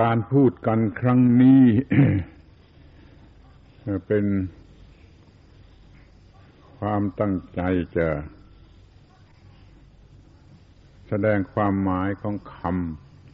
[0.00, 1.64] การพูดกันครั้งนี้
[4.06, 4.24] เป็น
[6.78, 7.60] ความตั้งใจ
[7.96, 8.08] จะ
[11.08, 12.56] แสดงความหมายของค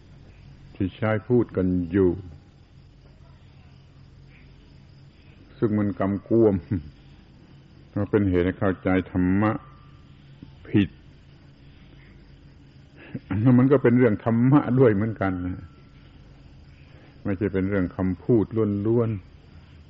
[0.01, 2.11] ำที่ใช้พูดกันอยู่
[5.58, 6.54] ซึ่งมันกำกวม
[7.92, 9.53] เราเป็นเหตุให้เข้าใจธรรมะ
[10.69, 10.88] ผิด
[13.58, 15.65] มันก็เป็นเรื่องธรรมะด้วยเหมือนกันนะ
[17.30, 18.45] ไม่ใช่เป็นเรื่องคำพูด
[18.87, 19.11] ล้วน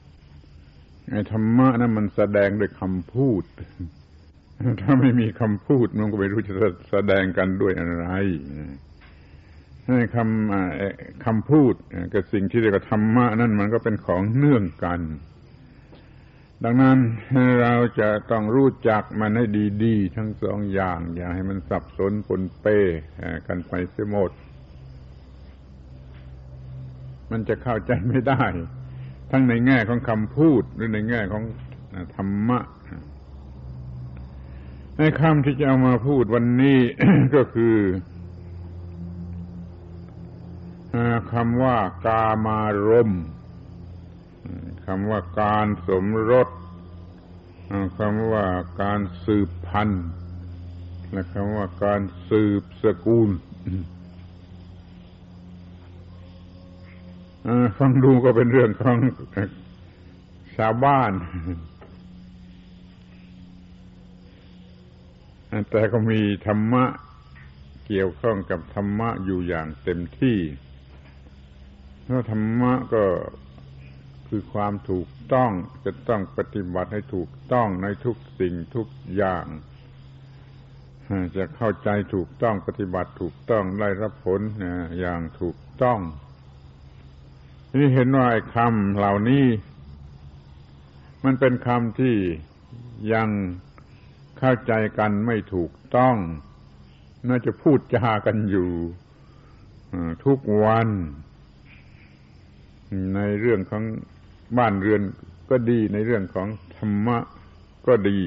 [0.01, 3.45] ๆไอ้ธรรมะนั้นมันแสดงด้วยคำพูด
[4.81, 6.55] ถ้าไม่มีคำพูดมันก็ไม่รู้จะ
[6.91, 8.07] แสดงกันด้วยอะไร
[9.87, 11.75] ให้คำคำพูด
[12.15, 15.01] กับสิ่งที่เรียกว่าธรรมะนั่นมันก็เป็นของเนื่องกัน
[16.65, 16.99] ดังนั้น
[17.63, 19.45] เราจะต้องรู้จักมันให้
[19.85, 22.67] ดี ๆ ทั้งสองอย่าง อย่าให้มันสับสนปนเป
[23.49, 24.33] กันไปเสียหมด
[27.31, 28.43] มันจะเข้าใจไม่ได้
[29.31, 31.45] ทั้งในแง่ของคำพูดหรือในแง่ของ
[32.15, 32.61] ธรรมะ
[34.99, 36.81] ในคำที่จะเอามาพูดวันนี้
[37.35, 37.77] ก็คือ
[41.33, 43.11] คำว่ากามารม
[44.87, 46.49] คำว่าการสมรส
[47.99, 48.47] คำว่า
[48.83, 50.07] การสืบพันธุ์
[51.13, 53.31] และคำว่าการสืบสกุล
[57.79, 58.97] ฟังดูก็เป็นเรื่องของ
[60.57, 61.13] ชาวบ้าน
[65.71, 66.85] แต่ก็มีธรรมะ
[67.87, 70.39] เกี่ยวข้องกับธรรมะอยู่อย่างเต็มที่
[72.05, 73.05] เพราะธรรมะก็
[74.29, 75.51] คือความถูกต้อง
[75.85, 79.47] จะต้องปฏิบัติให้ถูกต้องในทุกสิ่งทุกอย่าง
[81.37, 84.41] จะเข้าใจถูกต้องปฏิบัติถูกต้องได้รับผล
[85.01, 86.01] อย่างถูกต้อง
[87.77, 89.47] นี่เห็นว่าไอ้คำเหล่านี้
[91.25, 92.17] มันเป็นคำที่
[93.13, 93.29] ยัง
[94.39, 96.17] เข้าใจกันไม่ถูกต้อง
[97.29, 98.71] น่าจะพูดจากันอยู่
[100.25, 100.89] ทุกวัน
[103.15, 103.83] ในเรื่องของ
[104.59, 105.03] บ้านเรือน
[105.51, 107.19] ก็ดีในเรื่องของธรรมะ
[107.87, 108.21] ก็ดี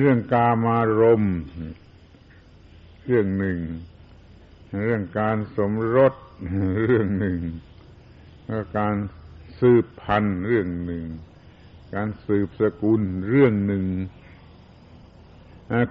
[0.00, 1.24] เรื่องกามารม
[3.06, 3.58] เรื่องหนึ่ง
[4.80, 6.14] เรื่องการสมรส
[6.86, 7.40] เรื่องหนึ่ง
[8.46, 8.94] แล้วการ
[9.60, 11.04] สืบพันธุ์เรื่องหนึ่ง
[11.94, 13.84] การสืบสกุลเรื่องหนึ่ง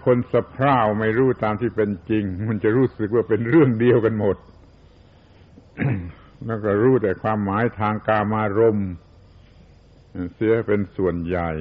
[0.05, 4.37] คนสะพร่าวไม่รู้ตามที่เป็นจริง มันจะรู้สึกว่าเป็นเรื่องเดียวกันหมด
[6.45, 8.79] แล้วก็รู้แต่ความหมายทางกามารม
[10.33, 11.51] เสียเป็นส่วนใหญ่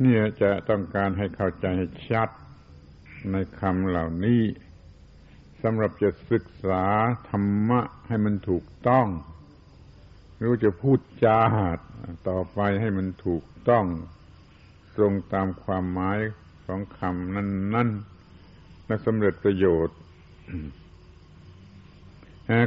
[0.00, 2.28] เนี่ยจะต้องการให้เข้าใจให้ชัด
[3.32, 4.42] ในคำเหล่านี้
[5.62, 6.84] สำหรับจะศึกษา
[7.28, 9.06] ธรรมะให้มันถูกต้อง
[10.42, 11.40] รู้จะพูดจา
[12.28, 13.84] ต่อไปให้มันถูกต้อง
[14.96, 16.18] ตรงตามความหมาย
[16.66, 19.96] ของคำนั้นๆและสำเร็จประโยชน์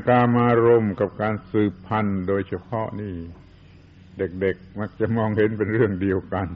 [0.09, 3.15] การมารมกับการสืบพันธุ์โดยเฉพาะนี่
[4.17, 6.47] เด็กๆ มักจะมองเห็นเป็นเรื่องเดียวกัน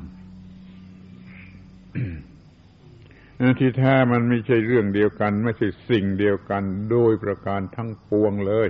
[3.60, 8.70] ที่แท้มันไม่ใช่เรื่องเดียวกัน ไม่ใช่สิ่งเดียวกันโดยประการทั้งปวงเลย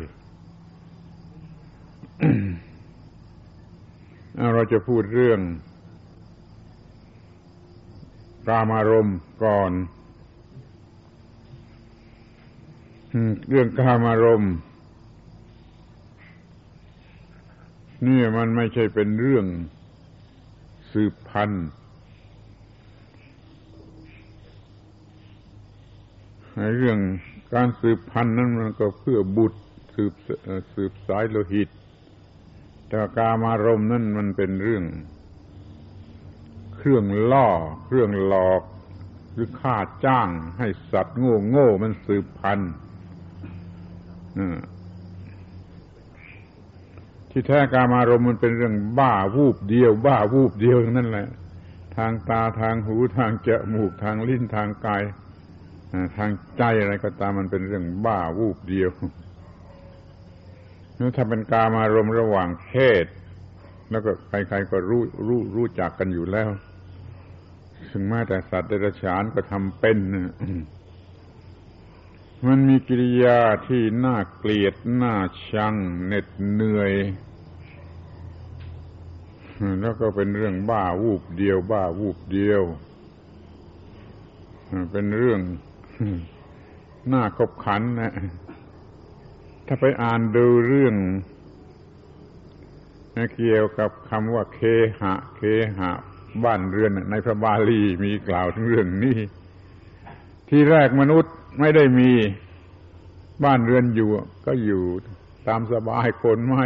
[4.53, 5.39] เราจะพูดเรื่อง
[8.47, 9.71] กามารมณ์ก่อน
[13.49, 14.53] เรื่องกามารมณ์
[18.07, 19.45] นี่มันไม่ใช่เป็นเรื่อง
[20.91, 21.69] สืบพันธุ์ใน
[26.77, 26.99] เรื่อง
[27.53, 29.59] การสืบพันธุ์นั้นมันก็เพื่อบุตร
[29.95, 30.13] สืบ
[30.73, 31.69] สืบสายโลหิต
[32.89, 34.83] แต่กามารมณ์นั่นมันเป็นเรื่อง
[36.75, 37.49] เครื่องล่อ
[37.85, 38.61] เครื่องหลอก
[39.33, 42.71] หรือค่าจ้างให้สัตว์โง่โง่มันสืบพันธุ์
[47.29, 51.27] ที่แท้กามารมณ์มันเป็นเรื่องบ้าวูบเดียว บ้าวูบเดียวนั่นแหละ
[51.95, 55.03] ทางตาทางหูทางจมูกทางลิ้นทางกาย
[56.17, 58.91] ทางใจอะไรก็ตามมันเป็นเรื่องบ้าวูบเดียว
[60.99, 62.71] นี่ถ้าเป็นกามารมระหว่างเพ
[63.03, 63.05] ศ
[63.91, 66.49] แล้วก็ใครๆก็รู้รู้รู้จักกันอยู่แล้ว
[67.91, 69.97] ถึงแม้แต่สัตว์เดรัจฉานก็ทำเป็น
[72.47, 75.15] มันมีกิริยาที่น่าเกลียด น่า
[75.49, 75.75] ชัง
[76.05, 76.91] เหน็ดเหนื่อย
[79.81, 82.61] แล้วก็เป็นเรื่องบ้าวูบเดียว บ้าวูบเดียว
[84.91, 85.41] เป็นเรื่อง
[87.13, 88.13] น่าขบขันนะ
[89.67, 90.95] ถ้าไปอ่านดูเรื่อง
[93.35, 94.59] เกี่ยวกับคำว่าเค
[95.01, 95.41] หะ เค
[95.79, 95.91] หะ
[96.45, 99.17] บ้านเรือนในพระบาลีมีกล่าวถึงเรื่องนี้
[100.49, 102.11] ที่แรกมนุษย์ไม่ได้มี
[103.45, 104.09] บ้านเรือนอยู่
[104.45, 104.83] ก็อยู่
[105.47, 106.63] ตามสบายคนไม่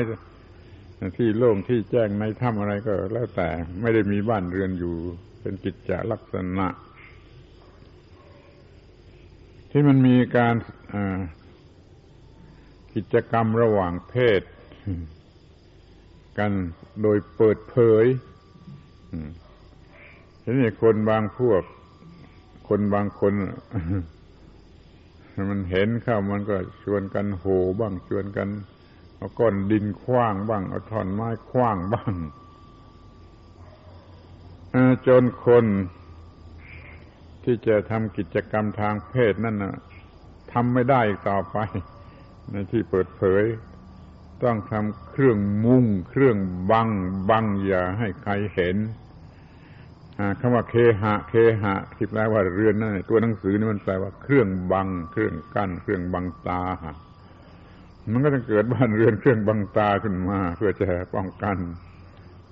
[1.17, 3.49] ที่โล่งที่แจ้งในถ้ำอะไรก็แล้วแต่
[3.81, 4.95] ไม่ได้มีบ้านเรือนอยู่
[5.41, 6.67] เป็นกิจจลักษณะ
[9.73, 10.55] ที่มันมีการ
[12.93, 14.41] กิจกรรมระหว่างเพศ
[16.37, 16.51] กัน
[17.01, 18.05] โดยเปิดเผย
[20.41, 21.63] ทีนี้คนบางพวก
[22.69, 23.33] คนบางคน
[25.51, 28.49] มันเห็นเข้ามันก็ชวนกันโห่บ้างชวนกัน
[29.15, 32.13] เอาก้อนดินคว้างบ้างเอาท่อนไม้คว้างบ้าง
[35.07, 35.65] จนคน
[37.43, 39.75] ที่จะทำกิจกรรมทางเพศนั่นนะ
[40.53, 41.57] ทำไม่ได้ต่อไป
[42.51, 43.43] ในที่เปิดเผย
[44.43, 46.37] ต้องทำเครื่องมุงเครื่อง
[46.71, 46.89] บัง
[47.29, 48.77] บังอย่าให้ใครเห็น
[50.39, 51.33] คำว่าเคหะ เค
[51.63, 56.63] หะที่แปลว่าเรือนนั่นตัวหนังสือนี่มันแปลว่าเครื่องบัง เครื่องกั้น เครื่องบังตา
[58.11, 61.57] มันก็จะเกิดบ้านเรือนเครื่องบังตาขึ้นมา เพื่อจะป้องกัน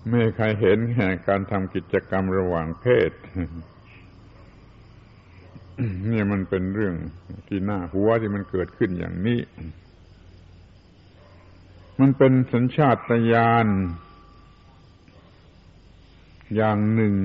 [0.07, 3.11] ไม่ให้ใครเห็นแห่การทำกิจกรรมระหว่างเพศ
[6.11, 6.95] นี่มันเป็นเรื่อง
[7.47, 9.39] ที่น่าหัวที่มันเกิดขึ้นอย่างนี้
[11.99, 12.97] มันเป็นสัญชาต
[13.33, 13.67] ญาณ
[16.55, 17.15] อย่างหนึ่ง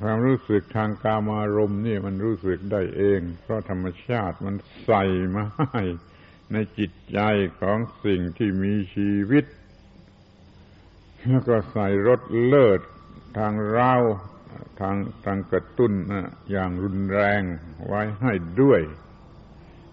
[0.00, 5.82] ความรู้สึกทางกามารมณ์นี่มันรู้สึกได้เอง เพราะธรรมชาติมันใส่มาให้
[6.52, 7.20] ในจิตใจ
[7.60, 9.44] ของสิ่งที่มีชีวิต
[11.28, 12.80] แล้วก็ใส่รสเลิศ
[13.38, 13.94] ทางเรา
[14.80, 15.92] ทางทางกระตุ้น
[16.50, 17.42] อย่างรุนแรง
[17.86, 18.80] ไว้ให้ด้วย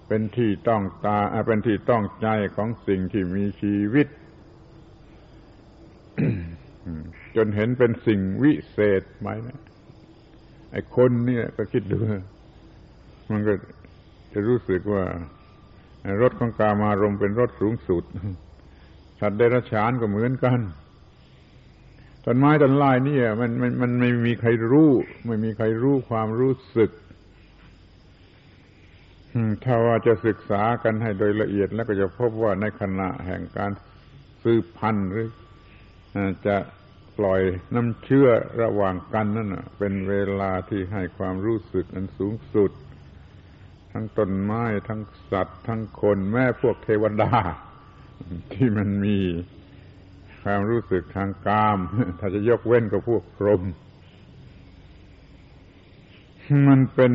[0.08, 4.08] เป็นที่ต้องตาเป็นที่ต้องใจของสิ่งที่มีชีวิต
[7.36, 9.60] จนเห็นเป็นสิ่งวิเศษไหมนะ
[10.72, 12.00] ไอ้คนเนี่ยก็คิดดู
[13.32, 13.54] มันก็
[14.34, 15.04] จะรู้สึกว่า
[16.22, 18.04] รถของกามารมเป็นรถสูงสุด
[19.20, 20.60] สัตว์เดรัจฉานก็เหมือนกัน
[22.26, 24.92] ต้นไม้ต้นลายนี่มันมันมันไม่มีใครรู้
[25.28, 26.92] ไม่มีใครรู้ความรู้สึก
[29.64, 33.72] ถ้าว่าจะศึกษากันให้โดยละเอียดแล้วก็จะพบว่าในขณะแห่งการ
[34.44, 35.28] สืบพันธุ์หรือ
[36.48, 36.58] จะ
[37.18, 37.42] ปล่อย
[37.76, 38.30] น้ำเชื่อ
[38.62, 42.72] ระหว่างกันนั่นเป็นเวลาที่ให้ความรู้สึกอันสูงสุด
[43.92, 45.02] ทั้งต้นไม้ทั้ง
[45.32, 47.34] สัตว์ ทั้งคนแม้พวกเทวดา
[48.54, 49.18] ที่มันมี
[50.44, 51.78] ความรู้สึกทางกาม
[52.20, 53.62] ถ้าจะยกเว้นกับพวกพรม
[56.68, 57.14] มันเป็น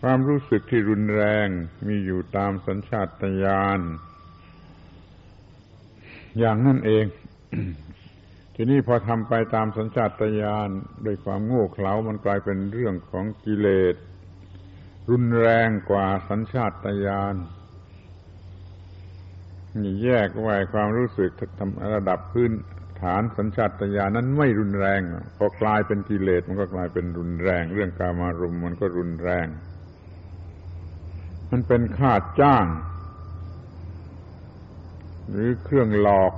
[0.00, 1.48] ความรู้สึกที่รุนแรง
[1.88, 3.80] มีอยู่ตามสัญชาตญาณ
[6.38, 7.04] อย่างนั่นเอง
[8.54, 10.68] ทีนี้พอทำไปตามสัญชาตญาณ
[11.06, 13.94] ด้วยความโง่เขลามันกลายเป็นเรื่องของกิเลส
[15.10, 17.34] รุนแรงกว่าสัญชาตญาณ
[20.02, 21.30] แยกไว้ความรู้สึก
[21.94, 22.52] ระดับพื้น
[23.00, 25.00] ฐานสัญชาตญาณนั้นไม่รุนแรง
[25.36, 29.46] พอกลายเป็นกิเลสมันก็กลายเป็นรุนแรง เรื่องการมารมมันก็รุนแรง
[31.50, 32.66] มันเป็นค่าจ้าง
[35.30, 36.32] หรือเครื่องหลอก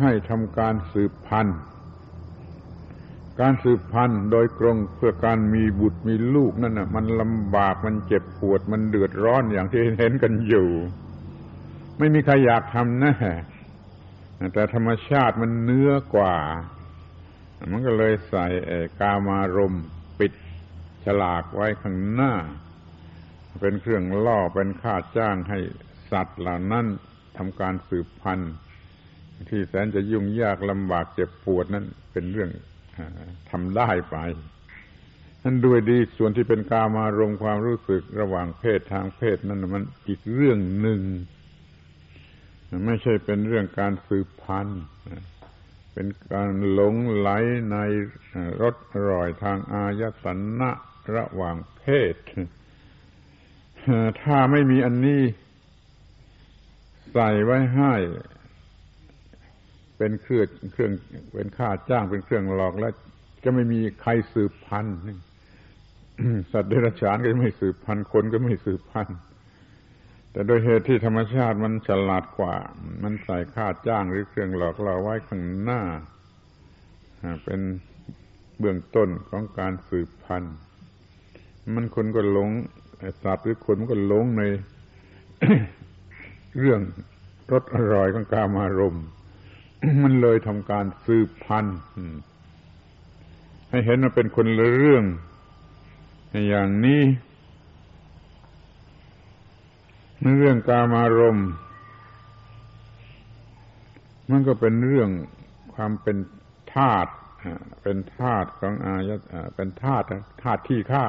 [0.00, 1.58] ให้ทำการสืบพันธุ์
[3.40, 10.68] การสืบพันธุ์โดยกรงเพื่อการมีบุตรมีลูกนั่นน่ะ มันลำบากมันเจ็บปวดมันเดือดร้อนอย่างที่เห็นกันอยู่
[11.98, 13.14] ไม่มีใครอยากทำแน่
[14.54, 16.36] แต่ธรรมชาติมันเนื้อกว่า
[17.70, 18.46] มันก็เลยใส่
[19.00, 19.74] กามารม
[20.18, 20.32] ปิด
[21.04, 22.34] ฉลากไว้ข้างหน้า
[23.60, 25.58] เป็นเครื่องล่อเป็นค่าจ้างให้
[26.10, 26.86] สัตว์เหล่านั้น
[27.36, 28.54] ทำการสืบพันธุ์
[29.50, 32.50] ที่แสนจะยุ่งยากลำบากเจ็บปวดนั้น เป็นเรื่อง
[33.50, 34.16] ทำได้ไป
[35.42, 41.00] นั่นด้วยดีส่วนที่เป็นกามารมความรู้สึกระหว่างเพศทางเพศนั้นมันอีกเรื่องหนึ่ง
[42.86, 44.82] ไม่ใช่เป็นเรื่องการสืบพันธุ์
[45.92, 47.30] เป็นการหลงไหล
[47.72, 47.76] ใน
[48.62, 50.26] รสอร่อยทางอายต
[50.60, 50.70] นะ
[51.16, 52.16] ระหว่างเพศ
[54.22, 55.22] ถ้าไม่มีอันนี้
[57.12, 57.94] ใส่ไว้ให้
[59.96, 60.92] เป็นเครื่องเครื่อง
[61.32, 62.92] เป็นค่าจ้างเป็นเครื่องหลอกแล้ว
[63.44, 64.96] จะไม่มีใครสืบพันธุ์
[66.52, 69.16] สัตว์เดรัจฉานก็ไม่สืบพันธุ์คนก็ไม่สืบพันธุ์
[70.36, 72.54] แต่โดยเหตุที่ธรรมชาติมันฉลาดกว่า
[73.02, 75.82] มันใส่ค่าจ้างหรือเครื่องหลอกเราไว้ข้างหน้า
[77.44, 77.60] เป็น
[78.58, 80.56] เบื้องต้นของการสืบพันธุ์
[81.74, 82.50] มันคนก็หลง
[83.22, 84.42] สัตว์หรือคนมันก็หลงใน
[86.58, 86.80] เรื่อง
[87.52, 89.06] รสอร่อยของกามารมณ์
[90.02, 91.78] มันเลยทำการสืบพันธุ์
[93.70, 95.04] ให้เห็นว่าเป็นคนละเรื่อง
[96.48, 97.02] อย่างนี้
[100.22, 101.50] ในเรื่องกามารมณ์
[104.30, 105.10] มันก็เป็นเรื่อง
[105.74, 106.16] ความเป็น
[106.74, 107.10] ธาตุ
[107.82, 109.16] เป็นธาตุของอายะ
[109.54, 110.04] เป็นธาตุ
[110.42, 111.04] ธาตุที่ฆ่า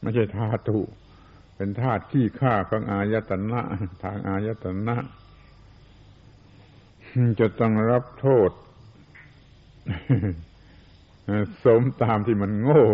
[0.00, 0.78] ไม่ใช่ธาตุ
[1.56, 3.60] เป็นธาตุที่ฆ่าของอายตนะ
[4.02, 4.96] ทางอายตนะ
[7.40, 8.50] จะต้องรับโทษ
[11.64, 12.84] สมตามที่มันโง่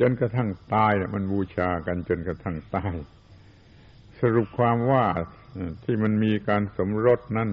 [0.00, 2.94] จนกระทั่งตายมันบูชากันจนกระทั่งตาย
[4.20, 5.06] สรุปความว่า
[5.84, 7.50] ที่มันมีการสมรสนั่น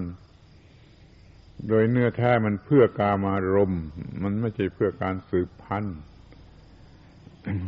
[1.68, 3.74] โดยเนื้อแท้มันเพื่อกามารม
[4.22, 5.98] มันไม่ใช่เพื่อการสืบพันธุ์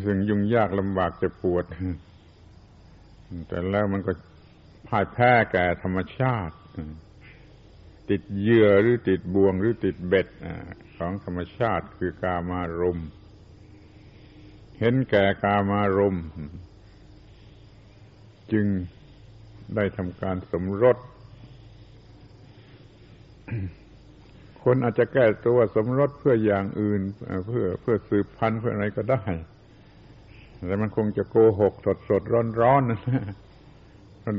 [0.04, 1.64] ซึ่งยุ่งยากลำบากจะปวด
[3.48, 4.12] แต่แล้วมันก็
[4.86, 6.56] พ่ายแพ้แก่ธรรมชาติ
[8.10, 10.28] ติดเหยื่อหรือติดบ่วงหรือติดเบ็ด
[10.96, 13.08] ของธรรมชาติคือกามารมณ์
[14.84, 16.26] ห็นแก่กามารมณ์
[18.52, 18.66] จึง
[19.74, 20.96] ได้ทำการสมรส
[24.64, 27.00] คนอาจจะแก้ตัวสมรสเพื่ออย่างอื่น
[27.46, 29.24] เพื่อเพื่อสืบพันธุ์เพื่ออะไรก็ได้
[30.66, 33.00] แต่มันคงจะโกหกสดสดร้อนร้อนนะ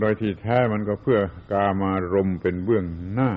[0.01, 1.19] โดยที่แท้มันก็เพื่อ
[1.51, 3.31] กามารมเป็นเบื้องหน้า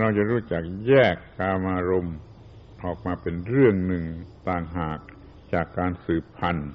[0.00, 2.08] เราจะรู้จักแยกกามารม
[2.84, 4.04] ออกมาเป็นเรื่องหนึ่ง
[4.48, 4.98] ต่างหาก
[5.54, 6.70] จากการสืบพันธุ์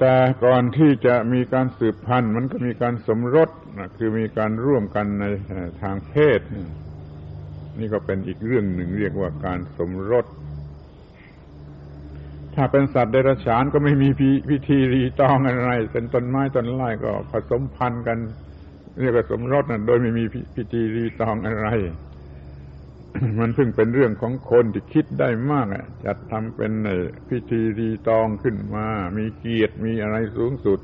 [0.00, 0.14] แต่
[0.44, 3.50] ก่อนที่จะมีการสืบพันธุ์มันก็มีการสมรส
[3.96, 5.24] คือมีการร่วมกันใน
[5.82, 6.40] ทางเพศ
[7.78, 10.26] นี่ก็เป็นอีกเรื่องหนึ่งเรียกว่าการสมรส
[12.54, 14.08] ถ้าเป็นสัตว์เดรัจฉานก็ไม่มี
[14.48, 18.18] พิธีรีตองอะไรเป็นต้นไม้ต้นไม้ก็ผสมพันธุ์กัน
[19.00, 21.68] เรียกว่าสมรสนะโดยไม่มีพิธีรีตองอะไร
[23.40, 26.72] มันเพิ่งเป็นเรื่องของคนที่คิดได้มากอะจัดทำเป็น
[27.28, 28.86] พิธีรีตองขึ้นมา
[29.18, 30.80] มีเกียรติมีอะไรสูงสุด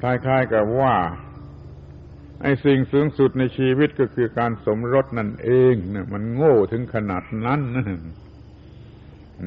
[0.00, 0.94] คล้ายๆกับว่า
[2.42, 7.86] ไอ้สิ่งสูงสุดในชีวิตก็คือการสมรสนั่นเองนะมันโง่ถึงขนาดนั้นนะ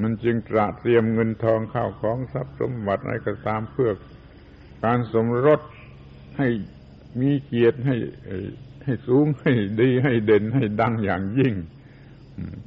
[0.02, 3.92] มันจึงตระเตรียมเงินทองข้าวของทรัพย์สมบัติอะไรก็ตามเพื่อ
[4.86, 5.62] การสมรส
[6.38, 6.48] ให้
[7.22, 7.96] มีเกียรติให้
[8.84, 11.54] ให้สูงให้ดีให้เด่นให้ดังอย่างยิ่ง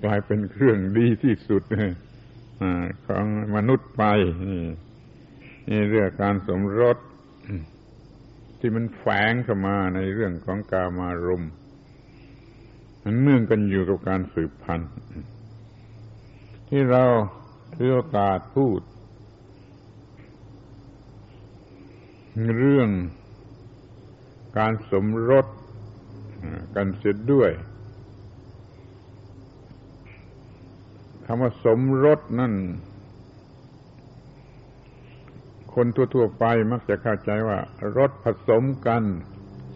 [0.04, 1.62] กลายเป็นเครื่องดีที่สุด
[3.06, 3.24] ของ
[3.56, 4.04] มนุษย์ไป
[5.68, 6.96] นี่เรื่องการสมรส
[8.58, 11.52] ที่มันแฝงเข้ามาในเรื่องของกามารมณ์
[13.02, 14.90] มันเนื่องกันอยู่กับการสืบพันธุ์
[16.68, 17.04] ที่เรา
[17.74, 18.80] ถือโอกาสพูด
[22.58, 22.90] เรื่อง
[24.58, 25.46] การสมรส
[26.76, 27.50] กันเสียด้วย
[31.30, 32.54] คำว่าสมรสนั่น
[35.74, 37.58] คนทั่วๆไปมักจะเข้าใจว่า
[37.96, 39.02] รสผสมกัน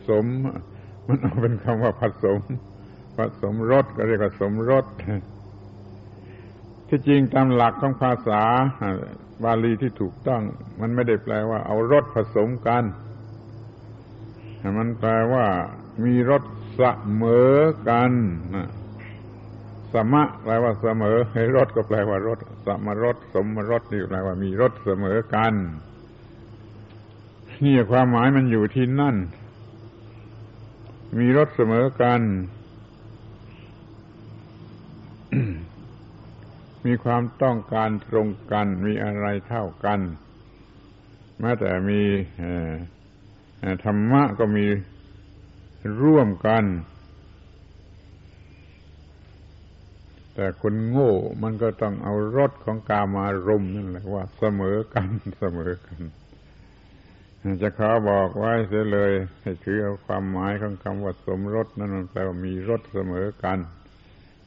[0.08, 0.26] สม
[1.08, 2.40] มันเอาเป็นคำว่าผสม
[3.16, 4.84] ผสมรสก็เรียกว่าสมรส
[6.88, 8.42] ที่จริงตามหลักของภาษา
[9.44, 10.42] บาลีที่ถูกต้อง
[10.80, 12.84] มันไม่ได้แปลว่า เอารสผสมกัน
[14.78, 15.46] มันแปลว่า
[16.04, 16.42] มีรส
[16.74, 16.82] เส
[17.22, 17.56] มอ
[17.88, 18.10] กัน
[18.54, 18.68] นะ
[19.94, 25.54] สมะแปลว่าเสมอให้รถก็แปลว่ารถสมรสสมรสนี่แปลว่ามีรถเสมอกัน
[27.64, 29.16] นี่ความหมายมันอยู่ที่นั่น
[31.18, 32.20] มีรถเสมอกัน
[36.86, 40.00] มีความต้องการตรงกัน มีอะไรเท่ากัน
[41.40, 42.02] แม้แต่มี
[43.84, 44.66] ธรรมะก็มี
[46.02, 46.64] ร่วมกัน
[50.34, 55.08] แต่คนโง่มันก็ต้องเอารถของกามารมนั่นแหละว่า เสมอกัน
[55.38, 56.00] เสมอกัน
[57.62, 63.58] จะขอบอกไว้เสียเลย ให้ถือเอาความหมายของคำว่าสมรสนั่นแปลว่ามีรถเสมอกัน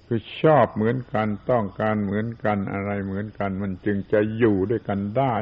[0.05, 5.33] คือชอบเหมือนกันต้องการเหมือนกันอะไรเหมือนกัน มันจึงจะอยู่ด้วยกันได้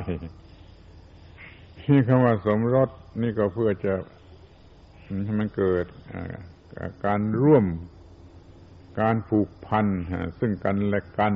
[1.81, 2.89] ที่คำว่าสมรส
[3.21, 3.93] นี่ก็เพื่อจะ
[5.23, 5.85] ให้มันเกิด
[7.05, 7.65] การร่วม
[9.00, 9.85] การผูกพัน
[10.39, 11.33] ซึ่งกันและกัน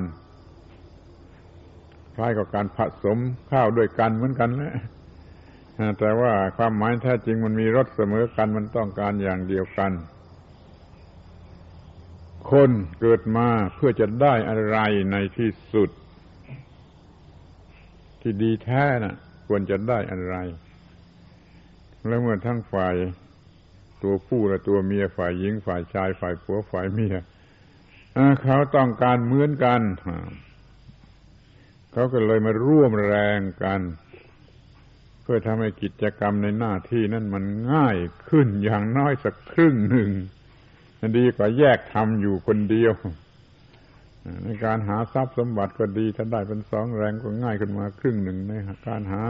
[2.16, 3.18] คล้ายกับการผสม
[3.52, 4.74] ข้าวด้วยกันเหมือนกันแหละ
[6.00, 9.92] แต่ว่าความหมายแท้จริงมันมีรสเสมอกันมันต้องการอย่างเดียวกัน
[12.52, 14.78] คนเกิดมาเพื่อจะได้อะไร
[15.12, 15.90] ในที่สุด
[18.22, 19.16] ที่ดีแท้นะ่ะ
[19.48, 20.36] ควรจะได้อะไร
[22.08, 22.96] แล้วเมื่อทั้งฝ่าย
[24.04, 27.16] ตัวผู้และตัวเมียฝ่ายหญิงฝ่ายชายฝ่ายผัวฝ่ายเมีย
[28.44, 29.82] เขาต้องการเหมือนกัน
[31.92, 33.82] เขาก็เลยมาร่วมแรงกัน
[35.22, 37.44] เพื่อทำให้กิจกรรมในหน้าที่นั้นมัน
[37.74, 37.98] ง่าย
[38.30, 40.10] ขึ้นอย่างน้อยสักครึ่งหนึ่ง
[41.18, 42.94] ดีกว่าแยกทำอยู่คนเดียว
[44.44, 48.52] ในการหาทรัพย์สมบัติก็ดี ถ้าได้เป็นสองแรงก็ง่ายขึ้นมาครึ่งหนึ่งใน
[48.88, 49.24] การหา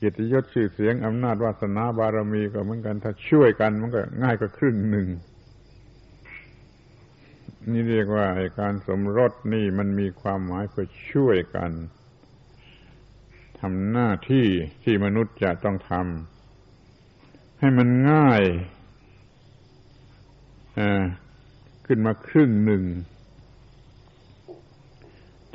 [0.00, 5.08] กิตยศชื่อเสียงอำนาจวาสนาบารมีก็เหมือนกัน ถ้าช่วยกันมันก็ง่ายกว่าครึ่งหนึ่ง
[7.70, 8.26] นี่เรียกว่า
[8.60, 11.70] การสมรสนี่มันมีความหมายเพื่อช่วยกัน
[13.60, 14.46] ทำหน้าที่
[14.82, 18.42] ที่มนุษย์จะต้องทำให้มันง่าย
[21.86, 22.84] ขึ้นมาครึ่งหนึ่ง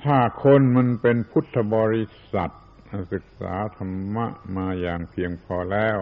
[0.04, 2.52] ถ้าคนมันเป็นพุทธบริษัท
[3.14, 4.26] ศึกษาธรรมะ
[4.58, 5.98] มาอย่างเพียงพอแล้ว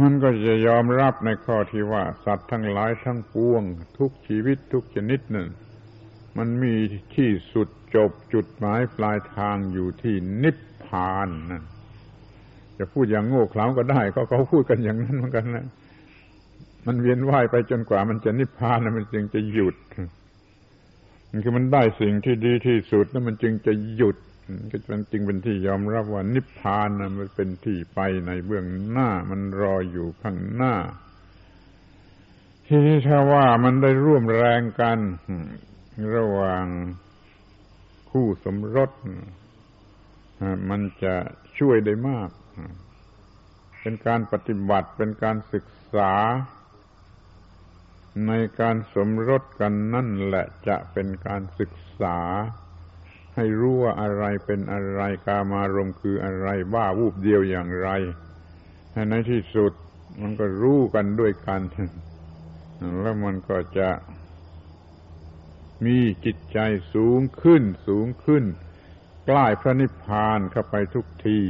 [0.00, 3.62] มันก็จะยอมรับในข้อที่ว่า สัตว์ทั้งหลายทั้งปวง
[3.98, 5.48] ทุกชีวิตทุกชนิดนั่น
[6.38, 6.74] มันมี
[7.16, 11.62] ที่สุดจบจุดหมายปลายทางอยู่ที่นิพพานนะ
[12.78, 15.66] จะพูดอย่างโง่เขลาก็ได้ก็เขาพูดกันอย่างนั้นเหมือนกันนะ
[16.86, 19.76] มันเวียนว่ายไปจนกว่ามันจะนิพพานแล้วมันจึงจะหยุด
[21.30, 24.16] มันคือมันได้สิ่งที่ดีที่สุดแล้วมันจึงจะหยุด
[24.70, 30.74] ก็เป็นจริงเป็นที่ยอมรับว่านิพพานนะมันเป็นที่ไปในเบื้องหน้า มันรออยู่ข้างหน้า
[32.66, 34.98] ทีนี้ถ้าว่ามันได้ร่วมแรงกัน
[36.14, 36.66] ระหว่าง
[38.10, 38.90] คู่สมรส
[40.70, 41.14] มันจะ
[41.58, 42.30] ช่วยได้มาก
[43.80, 46.12] เป็นการปฏิบัติเป็นการศึกษา
[48.26, 52.18] ในการสมรสกันนั่นแหละจะเป็นการศึกษา
[53.34, 57.88] ให้รู้ว่าอะไรเป็นอะไรกามารมคืออะไรบ้าวูบเดียวอย่างไร
[59.10, 59.72] ในที่สุด
[60.20, 61.60] มันก็รู้กันด้วยกัน
[63.00, 63.90] แล้วมันก็จะ
[65.84, 66.58] มีจิตใจ
[66.94, 68.44] สูงขึ้นสูงขึ้น
[69.26, 71.40] ใกล้พระนิพพานเข้าไปทุกที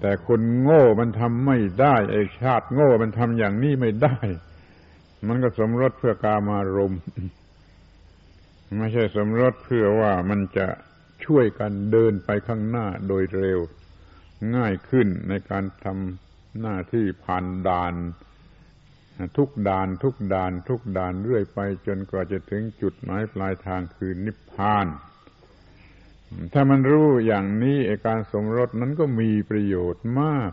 [0.00, 4.16] แต่คนโง่มันทำไม่ได้ไอ้ชาติโง่มันทำอย่างนี้ไม่ได้
[5.28, 7.00] มันก็สมรสเพื่อกามารมณ์
[8.78, 10.66] ไม่ใช่สมรสเพื่อว่ามันจะ
[11.24, 13.60] ช่วยกันเดินไปข้างหน้าโดยเร็ว
[14.56, 17.94] ง่ายขึ้นในการทำหน้าที่ผ่านด่าน
[19.36, 24.86] ทุกด่านทุกด่าน ทุกด่านเรื่อยไป จนกว่าจะถึงจุดหมายปลายทางคือนิพพาน
[26.52, 30.52] ถ้ามันรู้อย่างนี้การสมรสนั้นก็มีประโยชน์มาก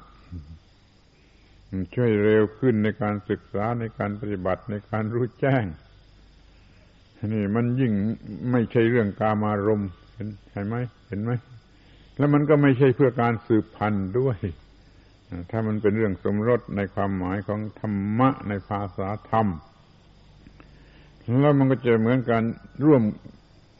[1.95, 5.65] ช่วยเร็วขึ้นในการศึกษาในการปฏิบัติในการรู้แจ้ง
[7.33, 7.93] นี่มันยิ่ง
[8.51, 9.81] ไม่ใช่เรื่องกามารม
[10.13, 10.75] เห็นเห็นไหม
[11.07, 11.31] เห็นไหม
[12.17, 14.37] แล้วมันก็ไม่ใช่เพื่อการสืบพันธุ์ด้วย
[15.49, 19.47] ถ้ามันเป็นเรื่องสมรสในความหมายของธรรมะในภาษาธรรม
[21.41, 22.43] แล้วมันก็จะเหมือนกัน
[22.85, 23.03] ร่วม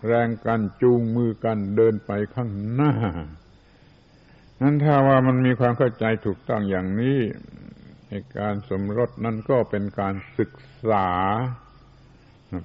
[0.08, 2.94] แรงกันจูงมือกันเดินไปข้างหน้า
[4.62, 7.20] นั้นถ้าว่ามันมีความเข้าใจถูกต้องอย่างนี้
[8.40, 10.52] การสมรสนั่นก็เป็นการศึก
[10.90, 11.10] ษา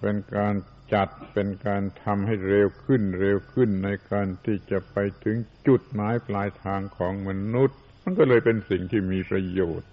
[0.02, 0.54] เป็นการ
[0.94, 9.88] จัดเป็นการทำให้เร็วขึ้นเร็วขึ้นในการที่จะไปถึงจุดหมายปลายทางของมนุษย์ มันก็เลยเป็นสิ่งที่มีประโยชน์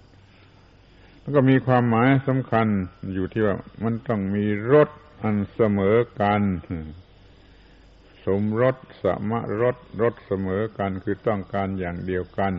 [1.19, 2.67] แล้วก็มีความหมายสำคัญ
[3.13, 4.89] อยู่ที่ว่ามันต้องมีรส
[5.21, 6.41] อันเสมอกัน
[8.25, 12.53] สมรสสมรสรสเสมอกันคือต้องการอย่างเดียวกัน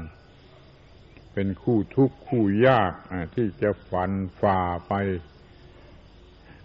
[1.33, 2.93] เป็นคู่ทุกข์คู่ยาก
[3.35, 4.93] ที่จะฝันฝ่าไป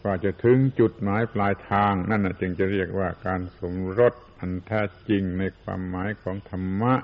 [0.01, 6.95] กว่าจะถึงจุดหมายปลายทาง นั่นจึงจะเรียกว่าการสมรสอันแท้จริงในความหมายของธรรมะ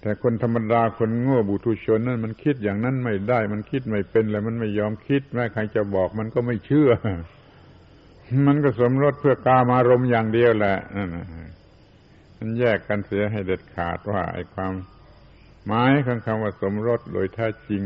[0.00, 6.90] แต่คนธรรมดาคนโง่บุตุชนนั่นมันคิดอย่างนั้นไม่ได้ มันคิดไม่เป็นแล้วมันไม่ยอมคิดแม้ใครจะบอกมันก็ไม่เชื่อ
[8.46, 11.10] มันก็สมรสเพื่อกามารมอย่างเดียวแหละนั่น
[12.38, 14.72] มันแยกกันเสียให้เด็ดขาดว่าไอ้ความ
[15.66, 17.82] หมายของคำว่าสมรสโดยแท้จริง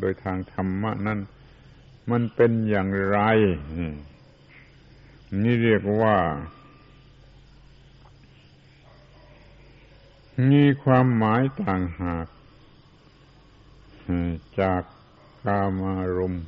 [0.00, 1.18] โดยทางธรรมะนั้น
[2.10, 3.18] มันเป็นอย่างไร
[5.42, 6.16] นี่เรียกว่า
[10.50, 12.26] มีความหมายต่างหาก
[14.60, 14.82] จาก
[15.44, 16.44] กามารมณ์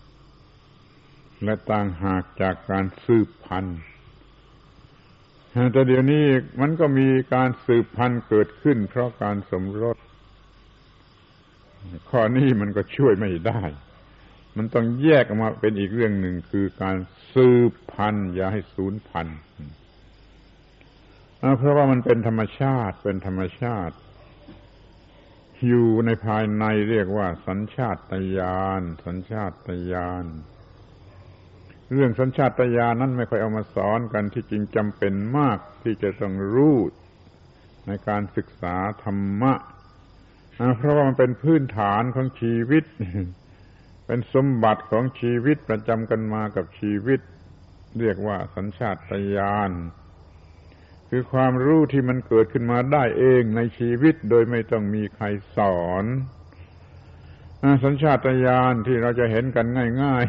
[1.45, 3.79] และต่างหากจากการสืบพันธุ์
[5.73, 6.25] แต่เดี๋ยวนี้
[6.61, 9.97] มันก็มีการสืบพันธุ์เกิดขึ้น เพราะการสมรส
[12.09, 13.63] ข้อนี้มันก็ช่วยไม่ได้
[14.57, 16.97] มันต้องแยกออกมาเป็นอีกเรื่องหนึ่งคือการ
[17.35, 19.39] สืบพันธุ์อย่าให้สูญพันธุ์
[21.59, 23.95] เพราะว่ามันเป็นธรรมชาติเป็นธรรมชาติ
[25.67, 27.97] อยู่ในภายในเรียกว่า สัญชาต
[28.39, 29.53] ญาณสัญชาต
[29.93, 30.27] ญาณ
[31.93, 36.77] เรื่องสัญชาตญาณนั้นไม่ค่อยเอามาสอนกันที่จริงจำเป็นมากที่จะต้องรู้
[37.87, 39.53] ในการศึกษาธรรมะ
[40.77, 42.85] เพราะว่ามันเป็นพื้นฐานของชีวิต
[44.07, 47.21] เป็นสมบัติของชีวิตประจำกันมากับชีวิต
[47.99, 48.97] เรียกว่าสัญชาต
[49.37, 49.71] ญาณ
[51.09, 56.05] คือความรู้ที่มันเกิดขึ้นมาได้เองในชีวิตโดยไม่ต้องมีใครสอน
[57.85, 59.67] สัญชาตญาณที่เราจะเห็นกัน
[60.03, 60.25] ง่าย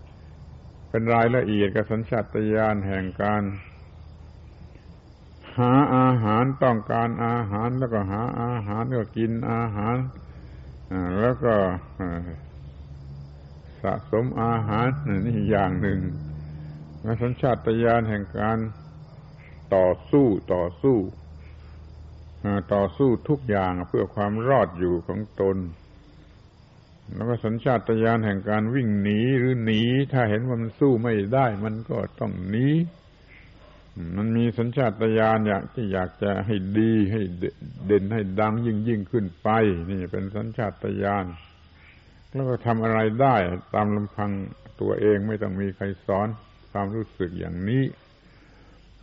[0.00, 3.42] ๆ เป็นรายละเอียดกับสัญชาตญาณแห่งการ
[5.56, 9.96] หาอาหารต้องการอาหารแล้วก็หาอาหารก็กินอาหาร
[11.20, 11.54] แล้วก็
[13.82, 14.88] สะสมอาหาร
[15.26, 16.00] นี่อย่างหนึ่ง
[17.02, 18.58] และสัญชาตญาณแห่งการ
[19.74, 20.98] ต่อสู้ต่อสู้
[22.74, 25.56] ต่อสู้ทุกอย่างเพื่อความรอดอยู่ของตน
[27.14, 32.68] แล้วก็สัญชาตญาณแห่งการวิ่งหนีหรือหนี ถ้าเห็นว่ามันสู้ไม่ได้ มันก็ต้องหนี
[34.16, 37.22] มันมีสัญชาตญาณอยากที่อยากจะให้ดีให้
[37.86, 39.48] เด่นให้ดังยิ่งยิ่งขึ้นไป
[39.90, 41.26] นี่เป็นสัญชาตญาณ
[42.34, 43.36] แล้วก็ทำอะไรได้
[43.74, 44.30] ตามลำพัง
[44.80, 46.28] ตัวเองไม่ต้องมีใครสอน
[46.72, 47.84] ความรู้สึกอย่างนี้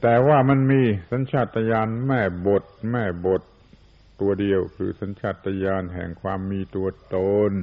[0.02, 3.42] แต่ว่ามันมีสัญชาตญาณแม่บท แม่บท
[4.22, 7.18] ตัวเดียวคือสัญชาตญาณแห่งความมีตัวต
[7.52, 7.54] น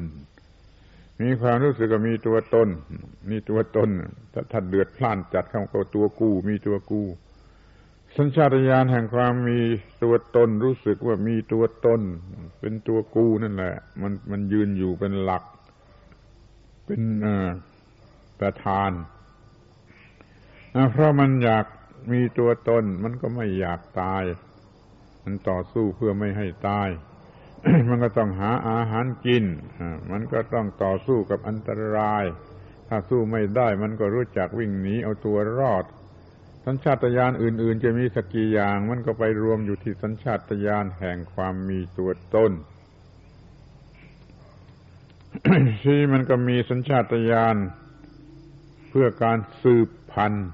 [1.22, 2.68] มีความรู้สึกว่ามีตัวตน
[3.30, 3.88] มีตัวตน
[4.32, 7.02] ถ้าถ้าเดือดพล่านจัดคำว่าตัวกู มีตัวกู
[8.16, 9.60] สัญชาตญาณแห่งความมี
[10.02, 12.00] ตัวตน รู้สึกว่ามีตัวตน
[12.60, 15.44] เป็นตัวกูนั่นแหละ มันมันยืนอยู่เป็นหลัก
[16.86, 17.02] เป็น
[18.40, 18.90] ประธาน
[20.92, 21.66] เพราะมันอยาก
[22.12, 24.24] มีตัวตน มันก็ไม่อยากตาย
[25.24, 26.88] มันต่อสู้เพื่อไม่ให้ตาย
[27.88, 29.44] มันก็ต้องหาอาหารกิน
[30.10, 32.24] มันก็ต้องต่อสู้กับอันตราย
[32.88, 35.84] ถ้าสู้ไม่ได้ มันก็รู้จักวิ่งหนีเอาตัวรอด
[36.64, 42.52] สัญชาตญาณอื่น ๆ จะมีสักกี่อย่าง มันก็ไปรวมอยู่ที่สัญชาตญาณแห่งความมีตัวตน
[45.84, 47.56] ที่มันก็มีสัญชาตญาณ
[48.88, 50.48] เพื่อการสืบพันธุ์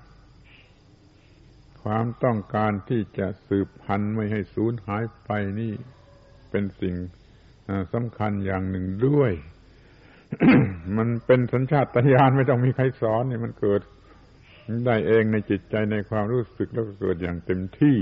[1.82, 5.72] ความต้องการที่จะสืบพันธุ์ไม่ให้สูญหายไปนี่
[6.50, 6.94] เป็นสิ่ง
[7.92, 9.32] สำคัญอย่างหนึ่งด้วย
[10.96, 13.82] มันเป็นสัญชาตญาณไม่ต้องมีใครสอนนี่มันเกิด
[14.86, 17.96] ได้เองในจิตใจในความรู้สึกแล้วเกิดอย่างเต็มที่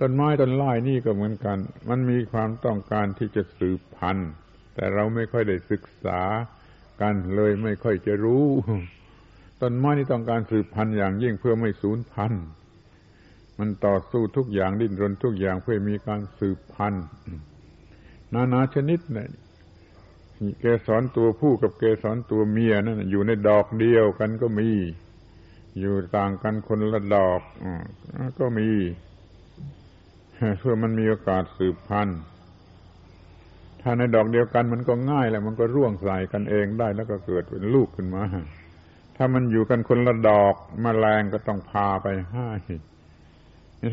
[0.00, 1.58] ต้นไม้ต้นไม้นี่ก็เหมือนกัน
[1.88, 4.30] มันมีความต้องการที่จะสืบพันธุ์
[4.80, 6.20] แต่เราไม่ค่อยได้ศึกษา
[7.00, 8.46] กันเลยไม่ค่อยจะรู้
[9.60, 12.44] ต้นไม้นี่ต้องการสืบพันธุ์อย่างยิ่งเพื่อไม่สูญพันธุ์
[13.58, 17.04] มันต่อสู้ทุกอย่างดิ้นรนทุกอย่างเพื่อมีการสืบพันธุ์
[18.34, 19.28] นานาชนิดเนี่ย
[20.60, 24.70] เกสรตัวผู้กับเกสรตัวเมียนั่นอยู่ในดอกเดียวกันก็มี
[25.78, 27.40] อยู่ต่างกันคนละดอก
[28.38, 28.68] ก็มี
[30.58, 32.20] เพื่อมันมีโอกาสสืบพันธุ์
[33.82, 38.22] ถ้าในดอกเดียวกันมันก็ง่ายแหละมันก็ร่วงใส่กันเองได้แล้วก็เกิดเป็นลูกขึ้นมา
[39.16, 42.50] ถ้ามันอยู่กันคนละดอกมแมลงก็ต้องพาไปให้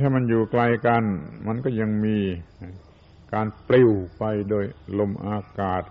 [0.01, 1.03] ถ้ามันอยู่ไกลกัน
[1.47, 2.17] มันก็ยังมี
[3.33, 4.65] การปลิวไปโดย
[4.99, 5.83] ลมอากาศ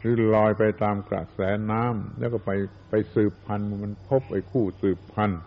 [0.00, 1.38] หรือลอยไปตามกระแส
[1.70, 2.50] น้ำแล้วก็ไป
[2.90, 5.40] ไปสืบพันธุ์มันพบไอ้คู่สืบพันธุ์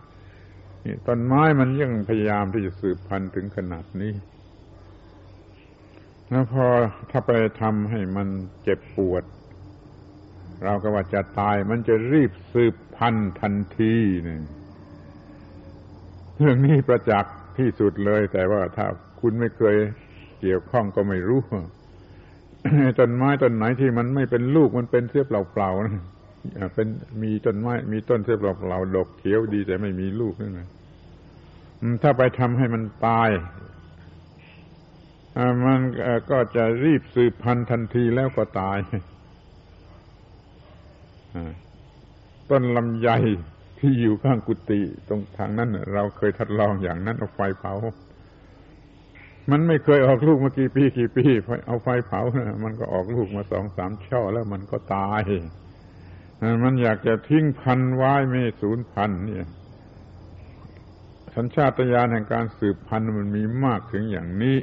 [1.06, 4.12] ต้นไม้มันยังพยายามที่จะสืบพันธุ์ถึงขนาดนี้
[6.30, 6.66] แล้วพอ
[7.10, 8.28] ถ้าไปทำให้มัน
[8.62, 9.24] เจ็บปวด
[10.64, 13.94] เราก็ว่าจะตายมันจะรีบสืบพันธุ์ทันที
[14.26, 14.38] นี่
[16.36, 18.86] เรื่องนี้ประจักษ์ที่สุดเลย แต่ว่าถ้า
[19.20, 19.76] คุณไม่เคย
[20.40, 21.42] เกี่ยวข้องก็ไม่รู้
[22.98, 26.88] ต้นไม้ต้นไหนที่มันไม่เป็นลูกมันเป็นเสียเปล่าๆเป็น
[27.22, 30.68] มีต้นไม้มีต้นเสียเปล่าๆดอกเขียวดีแต่ไม่มีลูกนั่นแหละ
[32.02, 33.30] ถ้าไปทำให้มันตาย
[35.66, 35.80] มัน
[36.30, 38.78] ก็จะรีบสืบพันธุ์ทันทีแล้วก็ตาย
[42.50, 43.10] ต้นลำไย
[43.78, 47.74] ที่อยู่ข้างกุฏิตรงทางนั้นเราเคยทดลองอย่างนั้นเอาไฟเผา
[49.50, 51.24] มันไม่เคยออกลูกมากี่ปีกี่ปี
[51.66, 55.22] เอาไฟเผานะมันก็ออกลูกมาสองสามช่อแล้วมันก็ตาย
[56.64, 59.46] มันอยากจะทิ้งพันไว้ไม่สูญพันเนี่ย
[61.34, 64.58] สัญชาตญาณแห่งการสืบพันธุ์มันมีมากถึงอย่างนี้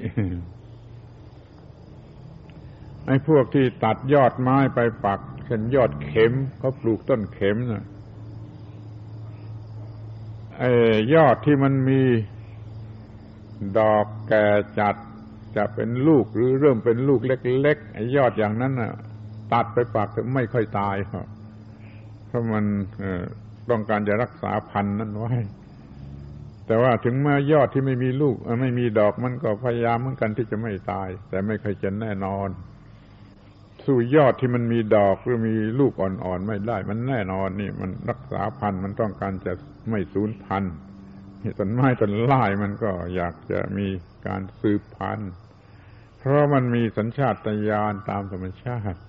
[3.08, 7.86] ไอ้พวกที่ตัดยอดไม้ไปปักเช่นยอดเข็มเขาปลูกต้นเข็มนะ
[10.58, 10.72] ไอ้
[11.14, 12.02] ยอดที่มันมี
[13.80, 14.46] ดอกแก่
[14.80, 14.96] จัด
[15.56, 18.94] จะเป็นลูกหรือเริ่มเป็นลูกเล็กๆไอ้ยอดอย่างนั้นน่ะ
[19.54, 21.26] ตัดไปปากไม่ค่อยตายครับ
[22.28, 22.66] เพราะมัน
[23.70, 25.34] ต้องการจะรักษาพันธุ์นั้นไว้
[26.68, 32.50] แต่ว่าถึงแม้ยอดที่ไม่มีลูกไม่มีดอกมันก็พยายามเหมือนกันที่จะไม่ตาย แต่ไม่เคยจะแน่นอน
[33.86, 39.54] สู้ยอดที่มันมีดอกหรือมีลูกอ่อนๆไม่ได้ มันแน่นอนนี่ มันรักษาพันธุ์มันต้องการจะ
[39.90, 40.74] ไม่สูญพันธุ์
[41.60, 43.88] ต้นไม้ต้นล่มันก็อยากจะมี
[44.28, 45.32] การสืบพันธุ์
[46.20, 49.00] เพราะมันมีสัญชาตญาณตามธรรมชาติ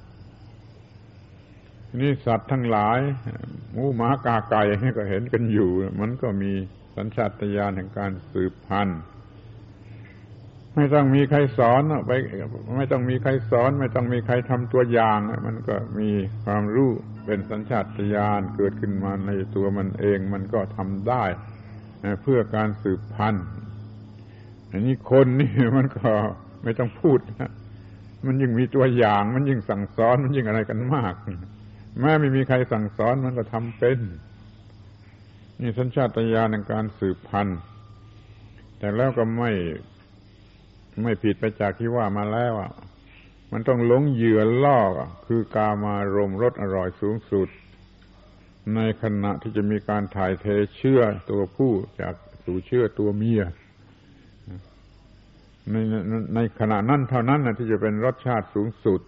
[2.01, 2.99] นี่สัตว์ทั้งหลาย
[3.73, 4.63] หมูหมากาไก่
[4.99, 6.53] ก็เห็นกันอยู่ มันก็มี
[6.97, 9.01] สัญชาตญาณแห่งการสืบพันธุ์
[10.77, 12.13] ไม่ต้องมีใครสอนไป
[12.77, 16.11] ไม่ต้องมีใครสอน ไม่ต้องมีใครทำตัวอย่าง มันก็มี
[16.45, 16.91] ความรู้
[17.27, 21.25] เป็นสัญชาตญาณเกิดขึ้นมาในตัวมันเอง มันก็ทำได้
[22.23, 23.47] เพื่อการสืบพันธุ์
[24.71, 26.11] อันนี้คนนี่มันก็
[26.63, 27.53] ไม่ต้องพูดนะ
[28.27, 31.15] มันยิ่งมีตัวอย่าง มันยิ่งสั่งสอนมันยิ่งอะไรกันมาก
[32.01, 33.99] แม้ไม่มีใครสั่งสอนมันก็ทำเป็น
[35.61, 37.59] นี่สัญชาตญาณในการสืบพันธุ์
[38.79, 39.51] แต่แล้วก็ไม่
[41.03, 42.73] ไม่ผิดไปจากที่ว่ามาแล้วอะ
[43.53, 44.81] มันต้องหลงเหยื่อล่อ
[45.27, 47.49] คือกามารมรสอร่อยสูงสุด
[48.75, 53.43] ในขณะที่จะมีการถ่ายเทเชื่อตัวผู้จากสู่เชื่อตัวเมีย
[55.71, 55.77] ใน
[56.35, 59.01] ในขณะนั้นเท่านั้นนะที่จะเป็นรสชาติสูงสุด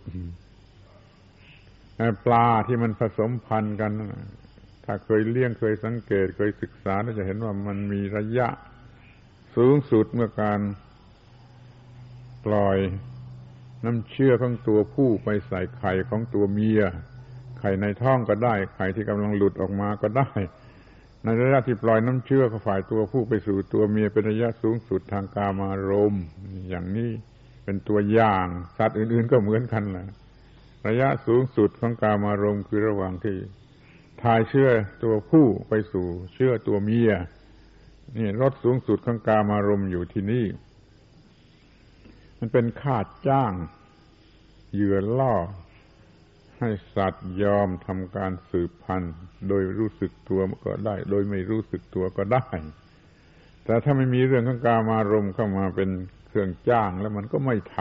[2.27, 3.93] ปลาที่มันผสมพันธุ์กัน
[4.85, 8.49] ถ้าเคยเลี้ยงเคยสังเกต เคยศึกษาจะเห็นว่ามันมีระยะ
[9.57, 10.61] สูงสุดเมื่อการ
[12.47, 12.79] ปล่อย
[13.85, 16.83] น้ำเชื่อของตัวผู้ไปใส่ไข่ของตัวเมีย
[17.59, 20.31] ไข่ในท้องก็ได้ ไข่ที่กำลังหลุดออกมาก็ได้
[21.25, 26.25] ในระยะที่ปล่อยน้ำเชื่อก็ฝ่ายตัวผู้ไปสู่ตัวเมียเป็นระยะสูงสุดทางกามารมณ์
[26.69, 27.11] อย่างนี้
[27.65, 28.47] เป็นตัวอย่าง
[28.79, 30.07] สัตว์อื่น ๆ ก็เหมือนกันแหละ
[30.89, 33.37] ระยะสูงสุดของกามารมณ์คือระหว่างที่
[34.23, 34.71] ทายเชื่อ
[35.03, 37.13] ตัวผู้ไปสู่เชื่อตัวเมีย
[38.17, 40.47] นี่รถสูงสุดของกามารมณ์อยู่ที่นี่
[42.45, 43.53] มันเป็นค่าจ้าง
[44.75, 45.35] เหยื่อล่อ
[46.59, 49.15] ให้สัตว์ยอมทำการสืบพันธุ์
[49.49, 52.47] โดยรู้สึกตัวก็ได้ โดยไม่รู้สึกตัวก็ได้
[53.65, 55.91] แต่ถ้าไม่มีเรื่องของกามารมเข้ามาเป็น
[56.27, 57.79] เครื่องจ้างแล้วมันก็ไม่ท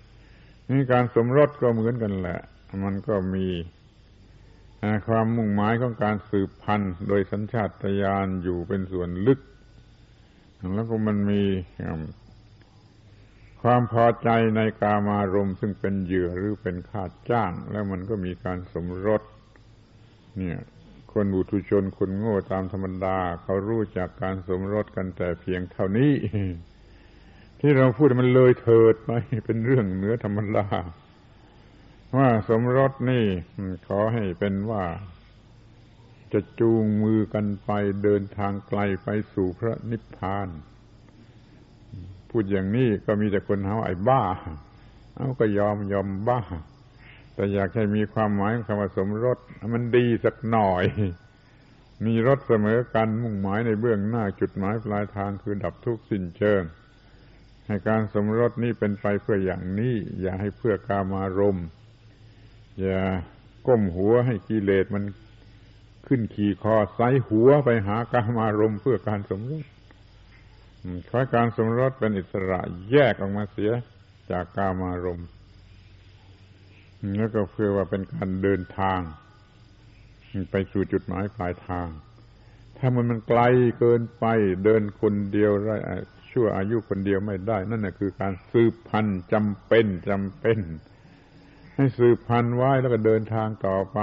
[0.00, 2.40] ำนี่การสมรสก็เหมือนกันแหละ
[2.84, 3.46] มันก็มี
[5.08, 7.68] ความมุ่งหมายของการสืบพันธุ์ โดยสัญชาต
[8.02, 9.40] ญาณอยู่เป็นส่วนลึก
[10.74, 11.42] แล้วก็มันมี
[13.68, 19.22] ความพอใจในกามารมณ์ซึ่งเป็นเหยื่อหรือเป็นค่าจ้าง แล้วมันก็มีการสมรส
[20.36, 20.58] เนี่ย
[21.12, 26.12] คนบุตุชนคนโง่ตามธรรมดา เขารู้จากการสมรสกันแต่เพียงเท่านี้
[27.60, 29.10] ที่เราพูดมันเลยเถิดไป
[29.44, 30.66] เป็นเรื่องเหนือธรรมดา
[32.16, 33.24] ว่าสมรสนี่
[33.88, 34.84] ขอให้เป็นว่า
[36.32, 37.70] จะจูงมือกันไป
[38.02, 40.48] เดินทางไกลไปสู่พระนิพพาน
[42.38, 44.22] พูดอย่างนี้ก็มีแต่คนหาไอ้บ้า
[45.16, 46.40] เอาก็ยอมยอมบ้า
[47.34, 49.38] แต่อยากให้มีความหมายคำว่าสมรส
[49.74, 50.84] มันดีสักหน่อย
[52.06, 56.62] มีรถเสมอกันมุ่งหมายในเบื้องหน้าจุดหมายปลายทางคือดับทุกข์สิ้นเชิง
[57.66, 61.58] ให้การสมรสนี้เป็นไปเพื่ออย่างนี้ อย่าให้เพื่อกามารม
[62.80, 63.00] อย่า
[63.66, 65.04] ก้มหัวให้กิเลสมัน
[66.06, 69.64] ขึ้นขี่คอไซหัวไปหากามารมเพื่อการสมรส
[71.08, 72.60] ขอการสมรสเป็นอิสระ
[72.92, 73.72] แยกออกมาเสีย
[74.30, 75.28] จากกามารมณ์
[77.16, 79.00] แล้วก็เพื่อว่าเป็นการเดินทาง
[80.50, 81.86] ไปสู่จุดหมายปลายทาง
[82.78, 83.40] ถ้ามันมันไกล
[83.78, 84.24] เกินไป
[84.64, 85.70] เดินคนเดียวไร
[86.30, 90.58] ชั่วอายุคนเดียวไม่ได้ นั่นแหะคือการสืบพันธุ์จำเป็นจำเป็น
[91.74, 93.98] ให้สืบพันธุ์ไว้แล้วก็เดินทางต่อไป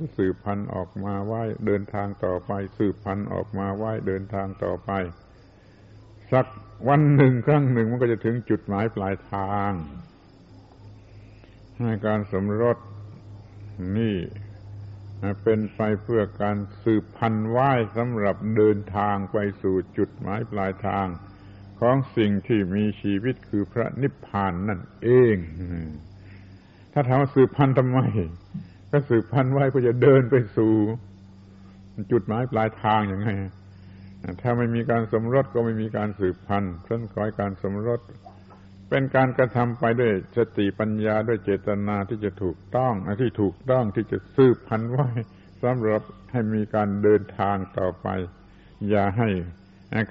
[0.00, 4.90] ก็สืบพันธุ์ออกมาไว้ เดินทางต่อไป สืบพันธุ์ออกมาไว้เดินทางต่อไป
[6.32, 6.46] สัก
[6.88, 9.72] วันหนึ่งครั้งหนึ่งมันก็จะถึงจุดหมายปลายทาง
[11.78, 12.78] ให้การสมรส
[13.98, 14.16] นี่
[15.42, 21.06] เป็นไปเพื่อการสืบพันธุ์ไว้สำหรับเดินทางไปสู่จุดหมายปลายทาง
[21.80, 25.36] ของสิ่งที่มีชีวิตคือพระนิพพานนั่นเอง
[26.92, 28.00] ถ้าถามว่าสืบพันธุ์ทำไม
[28.90, 30.72] ก็สืบพันธุ์ไว้เพื่อจะเดินไปสู่
[32.12, 33.28] จุดหมายปลายทางอย่างไง
[34.40, 38.00] ถ้าไม่มีการสมรสก็ไม่มีการสืบพันธุ์เพราะขอให้การสมรส
[38.90, 45.08] เป็นการกระทำไปด้วยสติปัญญาด้วยเจตนาที่จะถูกต้องที่ถูกต้องที่จะสืบพันธุ์ไว้
[45.62, 48.08] สำหรับให้มีการเดินทางต่อไป
[48.88, 49.28] อย่าให้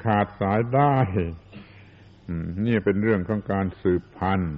[0.06, 0.96] ขาดสายได้
[2.66, 4.56] นี่เป็นเรื่องของการสืบพันธุ์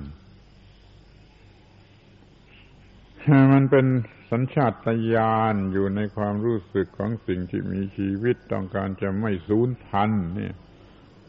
[3.53, 3.85] มันเป็น
[4.31, 4.73] สัญชาต
[5.13, 10.53] ญาณอยู่ในความรู้สึกของสิ่งที่มีชีวิตต้องการจะไม่สูญพันธุ์เนี่ย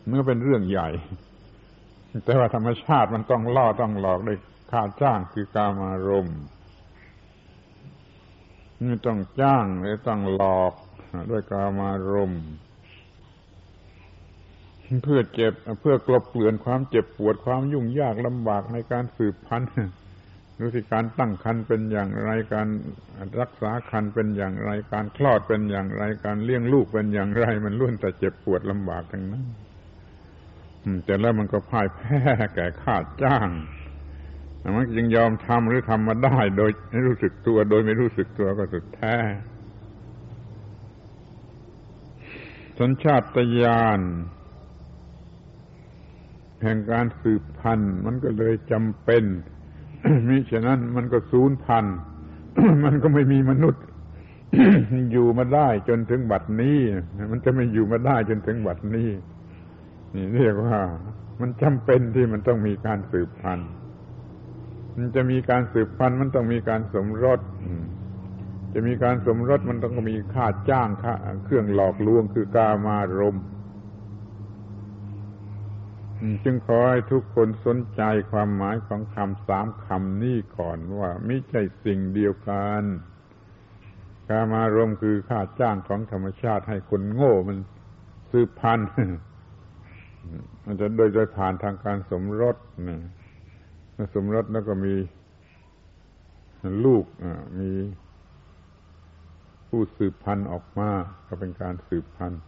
[0.09, 0.89] เมื่อเป็นเรื่องใหญ่
[2.25, 4.39] แต่ว่าธรรมชาติมันต้องล่อต้องหลอกด้วย
[4.71, 6.41] ค่าจ้างคือกามารมณ์
[8.83, 10.73] นี่ต้องจ้างหรือต้องหลอก
[11.31, 12.45] ด้วยกามารมณ์
[15.03, 19.71] เพื่อเจ็บเพื่อกลบเกลื่อนความเจ็บปวดความยุ่งยากลำบากในการสืบพันธุ์
[20.59, 22.69] ดูสิการตั้งครรภ์เป็นอย่างไรการ
[23.41, 29.45] รักษาครรภ์เป็นอย่างไร การคลอดเป็นอย่างไร การเลี้ยงลูกเป็นอย่างไร มันล้วนแต่เจ็บปวดลำบากทั้งนั้น
[31.05, 32.19] แต่แล้วมันก็พ่ายแพ้
[32.55, 33.49] แก่ข้าจ้าง
[34.77, 39.17] มันยังยอมทำหรือทำมาได้ โดยไม่รู้สึกตัว โดยไม่รู้สึกตัวก็สุดแท้
[42.79, 44.01] สัญชาตญาณ
[46.63, 49.25] แห่งการสืบพันธุ์มันก็เลยจำเป็น
[50.29, 51.85] มิฉะนั้นมันก็สูญพัน
[52.85, 53.83] มันก็ไม่มีมนุษย์
[55.13, 56.79] อยู่มาได้จนถึงบัดนี้
[57.31, 59.11] มันจะไม่อยู่มาได้จนถึงบัดนี้
[60.15, 60.79] นี่เรียกว่า
[61.41, 63.71] มันจำเป็นที่มันต้องมีการสืบพันธุ์
[64.97, 67.41] มันจะมีการสืบพันธุ์มันต้องมีการสมรส
[68.75, 73.45] จะมีการสมรสมันต้องมีค่าจ้างค่าเครื่องหลอกลวงคือกามารมณ์
[76.45, 78.03] จึงขอให้ทุกคนสนใจ
[78.33, 82.83] ความหมายของคำสามคำนี้ก่อนว่าไม่ใช่สิ่งเดียวกัน
[84.29, 87.59] กามารมคือค่าจ้างของธรรมชาติให้คนโง่มัน
[88.31, 88.89] สืบพันธุ์
[90.65, 92.57] มันจะโดยโดยผ่านทางการสมรส
[92.89, 92.99] นะ
[94.15, 94.95] สมรสแล้วก็มี
[96.85, 97.05] ลูก
[97.61, 97.71] มี
[99.69, 100.91] ผู้สืบพันธุ์ออกมา
[101.27, 102.41] ก็เป็นการสืบพันธุ์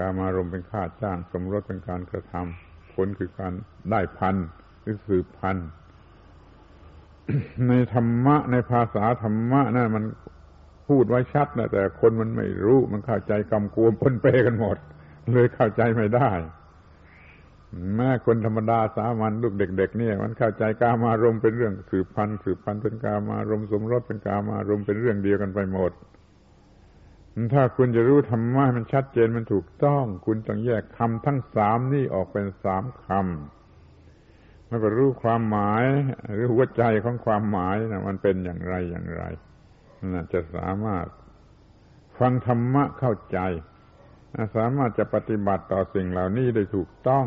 [0.00, 3.52] การมารมเป็นค่าจ้าง สมรสเป็นการกระทำผลคือการ
[3.90, 4.36] ได้พัน
[4.82, 5.56] หรือสืบพัน
[7.68, 10.04] ในธรรมะในภาษาธรรมะนั่นมัน
[10.88, 14.76] พูดไว้ชัดนะแต่คนมันไม่รู้มันเข้าใจกำกวมปนเปกันหมด
[15.32, 16.30] เลยเข้าใจไม่ได้
[17.96, 25.92] แม่คนธรรมดาสามัญลูกเด็ก ๆ เนี่ย มันเข้าใจกามารมเป็นเรื่องสืบพันธุ์สืบพันธุ์เป็นกามารมสมรสเป็นกามารมเป็นเรื่องเดียวกันไปหมด
[27.54, 35.84] ถ้าคุณจะรู้ธรรมะมันชัดเจนมันถูกต้อง คุณต้องแยกคำทั้งสามนี่ออกเป็นสามคำแล้วก็รู้ความหมาย
[36.32, 39.24] หรือหัวใจของความหมายนะมันเป็นอย่างไรอย่างไร
[40.12, 41.06] น่จะสามารถ
[42.18, 43.38] ฟังธรรมะเข้าใจ
[44.56, 47.24] สามารถจะปฏิบัติต่อสิ่งเหล่านี้ได้ถูกต้อง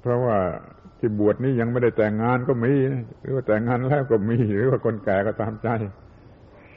[0.00, 0.38] เพราะว่า
[0.98, 2.72] ที่บวชนี้ยังไม่ได้แต่งงานก็มี
[3.20, 5.68] หรือว่าแต่งงานแล้วก็มี หรือว่าคนแก่ก็ตามใจ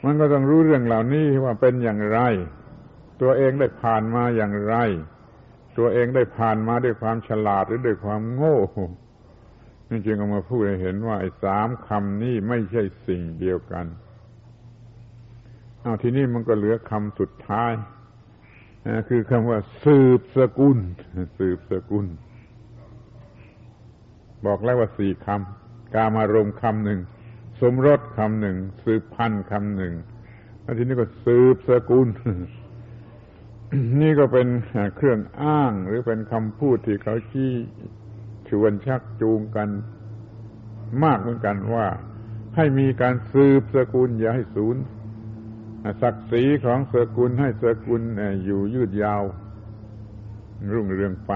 [0.04, 2.20] มันก็ต้องรู้เรื่องเหล่านี้ว่าเป็นอย่างไร
[3.22, 4.74] ตัวเองได้ผ่านมาอย่างไร
[5.78, 8.58] ตัวเองได้ผ่านมาด้วยความฉลาดหรือด้วยความโง่
[9.90, 13.86] นี่จึงเอามาพูดให้เห็นว่าไอ้สามคำนี้ไม่ใช่สิ่งเดียวกัน
[15.80, 17.72] เอาทีนี้มันก็เหลือคำสุดท้าย
[19.08, 20.78] คือคำว่า สืบสกุล
[21.38, 22.06] สืบสกุล
[24.46, 27.00] บอกแล้วว่าสี่คำกามารมคำหนึ่ง
[27.60, 29.94] สมรสคำหนึ่ง สืบพันธุ์คำหนึ่ง
[30.62, 32.08] แล้วทีนี้ก็สืบสกุล
[34.00, 34.48] นี่ก็เป็น
[34.96, 37.52] เครื่องอ้างหรือเป็นคำพูดที่เขาชี้
[38.48, 39.68] ชวนชักจูงกัน
[41.04, 41.86] มากเหมือนกันว่า
[42.56, 44.76] ให้มีการสืบสกุล อย่าให้สูญ
[46.02, 48.02] ศักดิ์ศรีของสกุลให้สกุล
[48.44, 49.22] อยู่ยืดยาว
[50.72, 51.32] รุ่งเรืองไป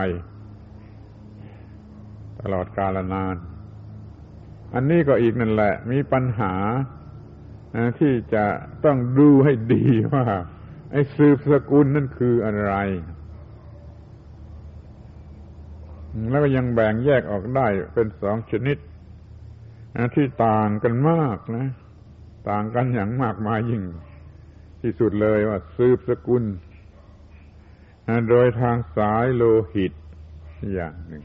[2.41, 3.37] ตลอดกาลนาน
[4.75, 6.55] อันนี้ก็อีกนั่นแหละ มีปัญหา
[8.01, 8.45] ที่จะ
[8.85, 10.25] ต้องดูให้ดีว่า
[10.93, 12.75] ไอ้สืบสกุลนั่นคืออะไร
[16.31, 18.79] แล้วก็ยังแบ่งแยกออกได้เป็นสองชนิด
[20.15, 21.67] ที่ต่างกันมากนะ
[22.51, 23.83] ต่างกันอย่างมากมายยิ่ง
[24.83, 26.45] ที่สุดเลยว่า สืบสกุล
[28.29, 29.43] โดยทางสายโล
[29.75, 29.93] หิต
[30.75, 31.25] อย่างหนึ่ง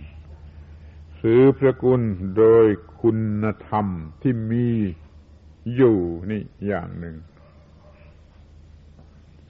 [1.22, 2.01] สืบสกุล
[2.38, 2.65] โดย
[3.01, 3.11] คุ
[3.43, 3.86] ณธรรม
[4.22, 4.68] ที่มี
[5.76, 5.99] อยู่
[6.32, 7.15] นี่อย่างหนึ่ง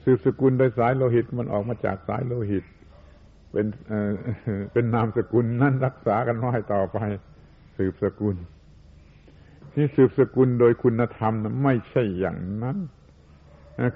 [0.02, 2.64] สืบสกุลโดยสายโลหิตมันออกมาจากสายโลหิต
[3.52, 3.66] เป็น
[4.72, 6.98] เป็นนามสกุลนั่นรักษากันไว้ต่อไป
[7.76, 8.36] สืบสกุล
[9.72, 12.78] ที่สืบสกุลโดยคุณธรรมนะไม่ใช่อย่างนั้น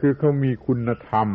[0.00, 1.28] คือเขามีคุณธรรม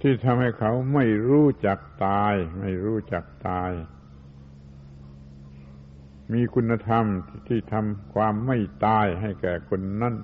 [0.00, 3.70] ที่ทำให้เขาไม่รู้จักตาย ไม่รู้จักตาย
[6.32, 7.04] มีคุณธรรม
[7.48, 10.14] ที่ทำความไม่ตายให้แก่คนนั้น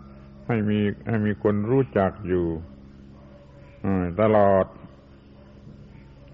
[0.46, 2.46] ให้มีให้มีคนรู้จักอยู่
[4.20, 4.66] ตลอด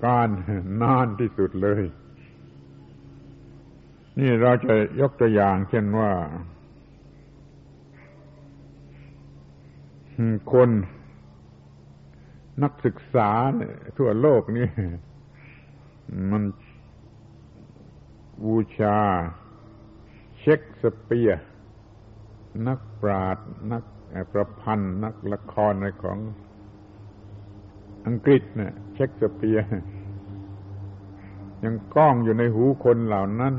[0.04, 0.28] การ
[0.82, 1.82] นานที่สุดเลย
[4.18, 6.12] นี่เราจะยกตัวอย่าง เช่นว่า
[10.52, 10.70] คน
[12.62, 13.30] นักศึกษา
[13.98, 14.68] ทั่วโลกนี่
[16.30, 16.42] มัน
[18.44, 18.98] บูชา
[20.44, 21.42] เช็คสเปียร์
[22.68, 23.38] นักปราด
[23.72, 23.82] นัก
[24.32, 26.18] ประพันธ์นักละครในของ
[28.06, 29.66] อังกฤษเนี่ยเช็คสเปียร์
[31.64, 33.54] ยังก้องอยู่ในหูคนเหล่านั้น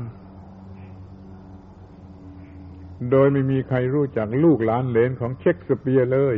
[3.10, 6.36] โดยไม่มีใครรู้จักลูกหลานเหลนของเช็คสเปียร์เลย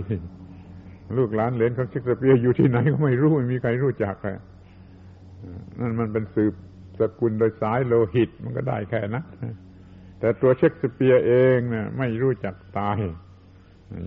[1.16, 4.38] ลูกหลานเหลนของเช็คสเปียร์อยู่ที่ไหนก็ไม่รู้ไม่มีใครรู้จักอะ
[5.80, 6.54] นั่นมันเป็นสืบ
[7.00, 9.24] สกุลโดยสายโลหิตมันก็ได้แค่นั้น
[10.26, 12.98] แต่ตัวเชคสเปียร์เองน่ะไม่รู้จักตาย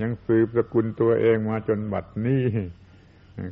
[0.01, 2.43] ยังสืบสกุลตัวเองมาจนบัดนี้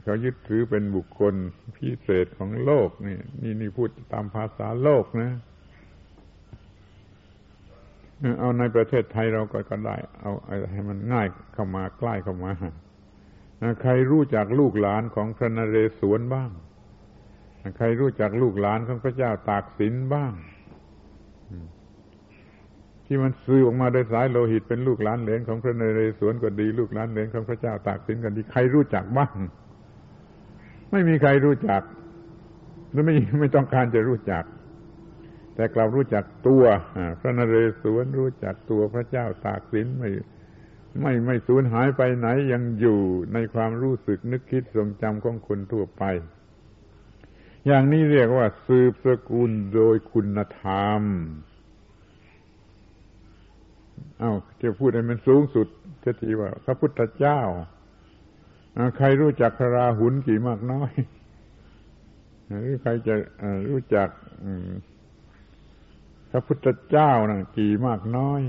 [0.03, 1.33] เขายึดถือเป็นบุคคล
[1.75, 5.31] พิเศษของโลกนี่นี่นี่พูดตามภาษาโลกนะ
[8.39, 10.31] เอาในประเทศไทยเราก็ก็ได้ เอา
[10.71, 12.51] ให้มันง่ายเข้ามาใกล้เข้ามา
[13.81, 16.51] ใครรู้จักลูกหลานของพระนเรศวรบ้าง
[17.77, 20.33] ใครรู้จักลูกหลานของพระเจ้าตากสินบ้าง
[23.09, 29.35] ที่มันซื้อออกมาโดยสายโลหิตเป็นลูกหลานเหลนของพระนเรศวรก็ดีลูกหลานเหลนของพระเจ้าตากสินก็ดีใครรู้จักบ้าง
[30.91, 31.81] ไม่มีใครรู้จัก
[32.91, 34.43] หรือไม่ไม่ต้องการจะรู้จัก
[35.55, 36.63] แต่กลับรู้จักตัว
[37.19, 40.09] พระนเรศวรรู้จักตัวพระเจ้าตากสินไม่
[41.01, 42.99] ไม่ไม่สูญหายไปไหนยังอยู่
[43.33, 46.03] ในความรู้สึกนึกคิดทรงจำของคนทั่วไป
[47.67, 51.01] อย่างนี้เรียกว่า สืบสกุลโดยคุณธรรม
[54.19, 55.67] เอา้าจะพูดให้มันสูงสุด
[56.01, 57.39] เททีว่า พระพุทธเจ้า
[58.97, 60.91] ใครรู้จักพระราหุลกี่มากน้อย
[62.47, 63.15] หรือใครจะ
[63.69, 64.09] รู้จัก
[66.31, 68.41] พระพุทธเจ้านะกี่มากน้อย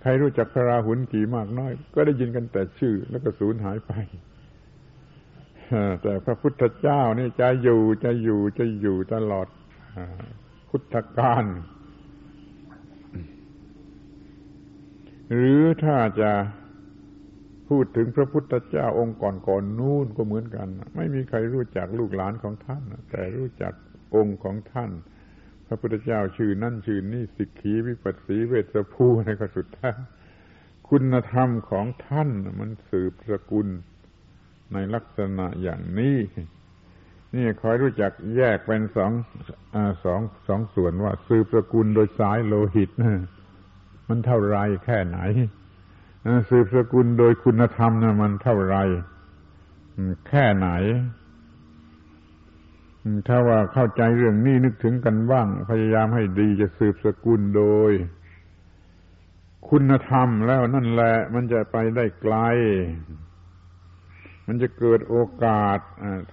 [0.00, 3.92] ใครรู้จักพระราหุลกี่มากน้อย ก็ได้ยินกันแต่ชื่อ แล้วก็สูญหายไป
[6.02, 9.46] แต่พระพุทธเจ้านี่จะอยู่จะอยู่จะอยู่ตลอด
[10.68, 11.44] พุทธกาล
[15.32, 16.32] หรือถ้าจะ
[17.68, 23.72] พูดถึงพระพุทธเจ้าองค์ก่อนก่อนนู่นก็เหมือนกัน ไม่มีใครรู้จักลูกหลานของท่าน แต่รู้จัก
[24.14, 24.90] องค์ของท่าน
[25.66, 29.96] พระพุทธเจ้าชื่อนั่นชื่อนี่สิกขีวิปัสสีเวสภูในก็สุดท้าย
[30.88, 33.68] คุณธรรมของท่านมันสืบสกุล
[34.72, 36.18] ในลักษณะอย่างนี้
[37.34, 39.12] นี่คอยรู้จักแยกเป็นสอง
[39.74, 43.14] อสองสองส่วนว่า สืบสกุลโดยสายโลหิตนะ
[44.08, 45.18] มันเท่าไรแค่ไหน
[46.50, 48.76] สืบสกุลโดยคุณธรรมนะมันเท่าไร
[50.28, 50.68] แค่ไหน
[53.28, 57.92] ถ้าว่าเข้าใจเรื่องนี้นึกถึงกันบ้าง พยายามให้ดีจะสืบสกุลโดย
[59.68, 62.36] คุณธรรมแล้วนั่นแหละ มันจะไปได้ไกล
[64.46, 65.78] มันจะเกิดโอกาส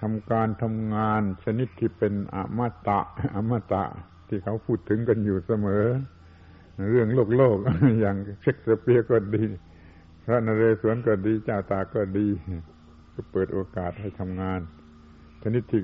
[0.02, 3.00] ทำการทำงานชนิดที่เป็นอมตะ
[3.36, 3.84] อมตะ
[4.28, 5.86] ที่เขาพูดถึงกันอยู่เสมอ
[6.92, 7.58] เรื่องโลกโลก
[8.02, 9.44] อย่างเช็คสเปียก็ดี
[10.26, 12.28] พระนเรศวรก็ดีเจ้าตาก็ดี
[13.14, 14.60] ก็เปิดโอกาสให้ทำงาน
[15.44, 15.82] ชนิดที่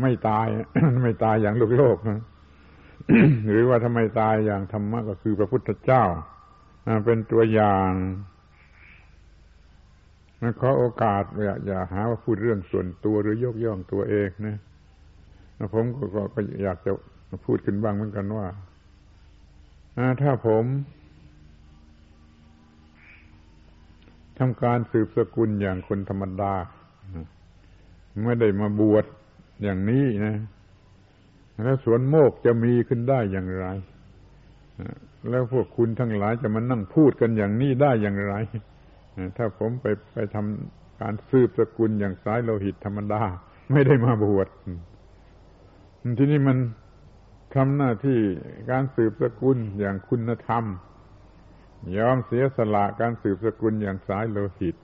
[0.00, 0.46] ไม่ตาย
[1.02, 1.96] ไม่ตายอย่างโลกโลก
[3.50, 6.04] หรือว่าทำไมตายอย่างธรรมะก็คือพระพุทธเจ้า
[7.04, 7.92] เป็นตัวอย่าง
[10.60, 14.56] ขอโอกาสอย่าอย่าหาว่าพูดเรื่องส่วนตัวหรือยกย่องตัวเองนะ
[15.74, 15.84] ผม
[16.34, 16.92] ก็อยากจะ
[17.44, 18.46] พูดขึ้นบ้างเหมือนกันว่า
[20.22, 20.64] ถ้าผม
[24.38, 26.54] ทำการสืบสกุลอย่างคนธรรมดา
[28.24, 29.04] ไม่ได้มาบวช
[29.62, 30.36] อย่างนี้นะ
[31.64, 33.66] แล้วสวนโมกจะมีขึ้นได้อย่างไร
[35.30, 38.34] แล้วพวกคุณทั้งหลายจะมานั่งพูดกันอย่างนี้ได้อย่างไร
[39.36, 43.22] ถ้าผมไปไปทำการสืบสกุลอย่างสายโลหิตธรรมดา
[43.72, 44.48] ไม่ได้มาบวช
[46.18, 46.56] ทีนี้มัน
[47.54, 48.20] ทำหน้าที่
[48.70, 50.64] การสืบสกุลอย่างคุณธรรม
[51.98, 54.76] ยอมเสียสละการสืบสกุลอย่างสายโลหิต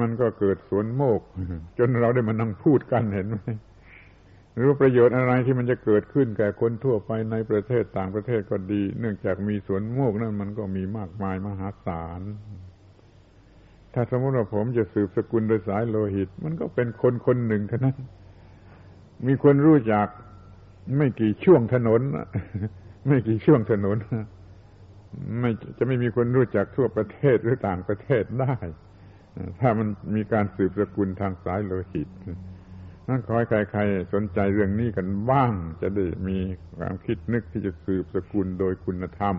[0.00, 1.20] มันก็เกิดสวนโมก
[1.78, 3.36] จนเราได้มานั่งพูดกันเห็นไหม
[4.60, 12.22] รู้ประโยชน์อะไรที่มันจะเกิดขึ้นแก่คนทั่วไปในประเทศต่างประเทศก็ดี เนื่องจากมีสวนโมกนั่นมันก็มีมากมายมหาศาล
[13.94, 17.96] ถ้าสมมติว่าผมจะสืบสกุลโดยสายโลหิต มันก็เป็นคนคนหนึ่งเท่านั้น
[19.26, 20.08] มีคนรู้จัก
[20.96, 22.00] ไม่กี่ช่วงถนน
[23.08, 23.96] ไม่กี่ช่วงถนน
[25.40, 28.54] ไม่จะไม่มีคนรู้จักทั่วประเทศหรือต่างประเทศได้
[29.60, 32.08] ถ้ามันมีการสืบสกุลทางสายโลหิต
[33.08, 36.38] นั่นขอให้ใคร ๆ สนใจเรื่องนี้กันบ้าง จะได้มี
[36.76, 39.36] ความคิดนึกที่จะสืบสกุลโดยคุณธรรม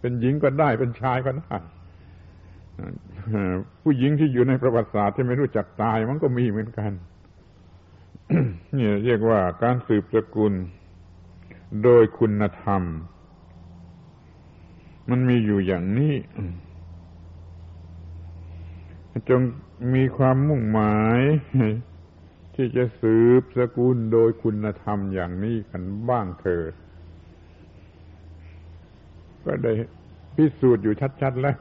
[0.00, 1.56] เป็นหญิงก็ได้เป็นชายก็ได้
[3.82, 6.92] ผู้หญิงที่อยู่ในประวัติศาสตร์ที่ไม่รู้จักตายมันก็มีเหมือนกัน
[8.76, 10.52] นี่เรียกว่าการสืบสกุล
[11.84, 12.82] โดยคุณธรรม
[15.10, 16.14] มันมีอยู่อย่างนี้
[19.28, 19.40] จง
[19.94, 21.20] มีความมุ่งหมาย
[22.54, 26.72] ที่จะสืบสกุลโดยคุณธรรมอย่างนี้กันบ้างเถิด
[29.44, 29.72] ก็ได้
[30.36, 31.58] พิสูจน์อยู่ชัด ๆ แล้ว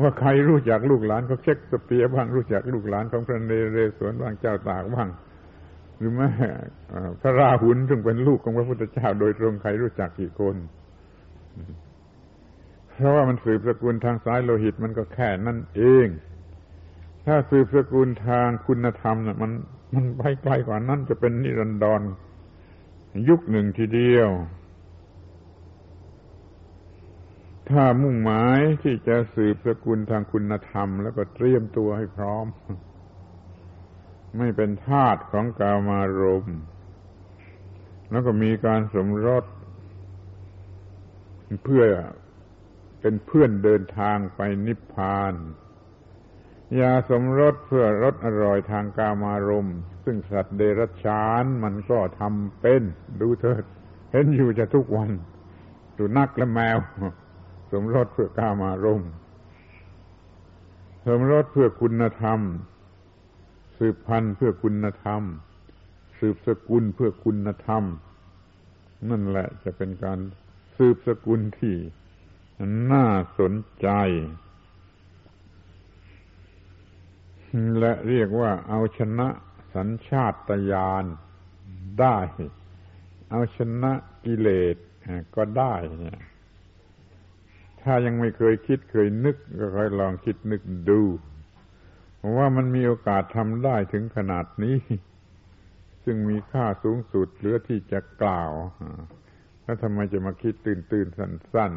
[0.00, 5.08] ว่าใครรู้จักลูกหลานของเช็คสเปียบ้างรู้จักลูกหลานของพระเนเรศวรบ้างเจ้าตากบ้าง
[5.98, 6.28] หรือแม้
[7.20, 10.56] พระราหุลซึ่งเป็นลูกของพระพุทธเจ้า โดยตรงใครรู้จักกี่คน
[12.92, 16.06] เพราะว่ามันสืบสกุลทางสายโลหิตมันก็แค่นั่นเอง
[17.26, 19.52] ถ้าสืบสกุลทางคุณธรรมน่ะ มัน
[19.94, 22.02] มันไปไกลกว่านั้นจะเป็นนิรันดร
[23.28, 24.30] ยุคหนึ่งทีเดียว
[27.70, 32.46] ถ้ามุ่งหมายที่จะสืบสกุลทางคุณธรรม แล้วก็เตรียมตัวให้พร้อม
[34.36, 36.58] ไม่เป็นทาสของกามารมณ์
[38.10, 39.44] แล้วก็มีการสมรส
[41.64, 41.84] เพื่อ
[43.00, 45.34] เป็นเพื่อนเดินทางไปนิพพาน
[46.80, 52.82] ยาสมรสเพื่อรสอร่อยทางกามารมณ์ ซึ่งสัตว์เดรัจฉานมันก็ทำเป็น
[53.20, 53.64] ดูเถิด
[54.12, 55.10] เห็นอยู่จะทุกวัน
[55.96, 56.78] สุนัขและแมว
[57.72, 59.10] สมรสเพื่อกามารมณ์
[61.06, 62.40] สมรสเพื่อคุณธรรม
[63.78, 65.22] สืบพันธุ์เพื่อคุณธรรม
[66.18, 67.84] สืบสกุลเพื่อคุณธรรม
[69.08, 70.18] นั่นแหละจะเป็นการ
[70.76, 71.76] สืบสกุลที่
[72.92, 73.06] น่า
[73.38, 73.88] สนใจ
[77.78, 79.28] และเรียกว่าเอาชนะ
[79.74, 80.34] สัญชาต
[80.72, 81.04] ญาณ
[82.00, 82.18] ได้
[83.30, 83.92] เอาชนะ
[84.24, 84.76] กิเลส
[85.36, 86.20] ก็ได้เนี่ย
[87.82, 91.00] ถ้ายังไม่เคยคิดเคยนึกก็ค่อยลองคิดนึกดู
[92.36, 94.78] ว่ามันมีโอกาสทำได้ถึงขนาดนี้
[96.04, 98.52] ซึ่งมีค่าสูงสุดเหลือที่จะกล่าว
[99.62, 101.72] แล้วทำไมจะมาคิดตื่นตื่นสั้น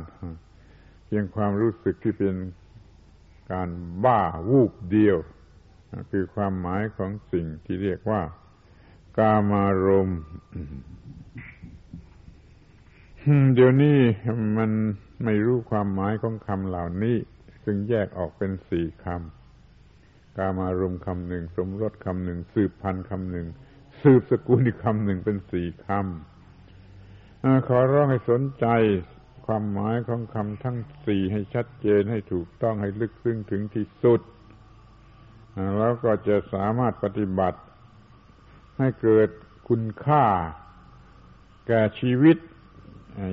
[0.52, 2.36] ๆเพียงความรู้สึกที่เป็น
[3.52, 3.70] การ
[4.04, 5.18] บ้าวูบเดียว
[6.12, 8.22] คือความหมายของสิ่งที่เรียกว่า
[9.18, 10.12] กามารม
[13.54, 14.00] เดี๋ยวนี้
[14.58, 14.72] มัน
[15.24, 17.18] ไม่รู้ความหมายของคำเหล่านี้
[17.64, 19.41] ซึ่งแยกออกเป็นสี่คำ
[20.38, 23.48] กามารมคำหนึ่งสมรสคำหนึ่งสืบพันธ์คำหนึ่ง
[24.02, 28.66] สืบสกุลอีกคำหนึ่งเป็นสี่คำขอร้องให้สนใจ
[29.46, 34.22] ความหมายของคำทั้งสี่ให้ชัดเจนให้ถูกต้องให้ลึกซึ้งถึงที่สุด
[35.78, 37.60] แล้วก็จะสามารถปฏิบัติ
[38.78, 39.30] ให้เกิด
[39.70, 40.26] คุณค่า
[41.68, 42.38] แก่ชีวิต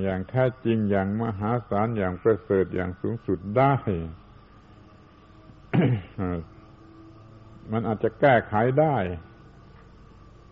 [0.03, 3.73] อย่างแท้จริงอย่างมหาศาลอย่างประเสริฐอย่างสูงสุดได้
[7.71, 8.97] มันอาจจะแก้ไขได้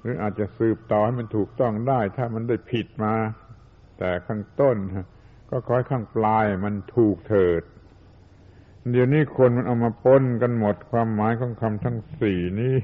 [0.01, 3.15] หรืออาจจะสืบต่อให้มันถูกต้องได้ ถ้ามันได้ผิดมา
[3.99, 4.77] แต่ข้างต้น
[5.49, 7.63] ก็คอยข้างปลายมันถูกเถิด
[8.91, 12.75] เดี๋ยวนี้คนมันเอามาปนกันหมดความหมายของคำทั้งสี่นี้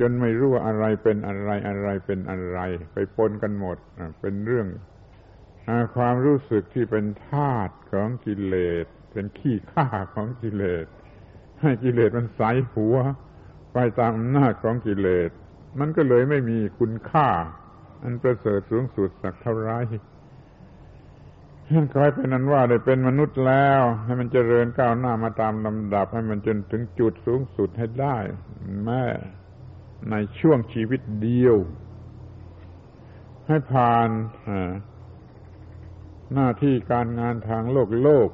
[0.00, 2.58] จนไม่รู้ว่าอะไรเป็นอะไรอะไรเป็นอะไร
[2.92, 3.76] ไปปนกันหมด
[4.20, 4.68] เป็นเรื่อง
[5.96, 8.54] ความรู้สึกที่เป็นธาตุของกิเล
[8.84, 10.86] ส เป็นขี้ข้าของกิเลส
[11.60, 12.40] ให้กิเลสมันใส
[12.72, 12.96] หัว
[13.74, 15.30] ไปตามอำนาจของกิเลส
[15.78, 17.28] มันก็เลยไม่มีคุณค่า
[18.02, 19.72] อันประเสริฐสูงสุดสักเท่าไร
[21.94, 28.16] คอยเป็นนั้นว่าได้เป็นมนุษย์แล้ว ให้มันเจริญก้าวหน้ามาตามลำดับ ให้มันจนถึงจุดสูงสุดให้ได้
[28.84, 29.04] แม้
[30.10, 31.56] ในช่วงชีวิตเดียว
[33.46, 34.08] ให้ผ่าน
[36.34, 38.30] หน้าที่การงานทางโลกโลก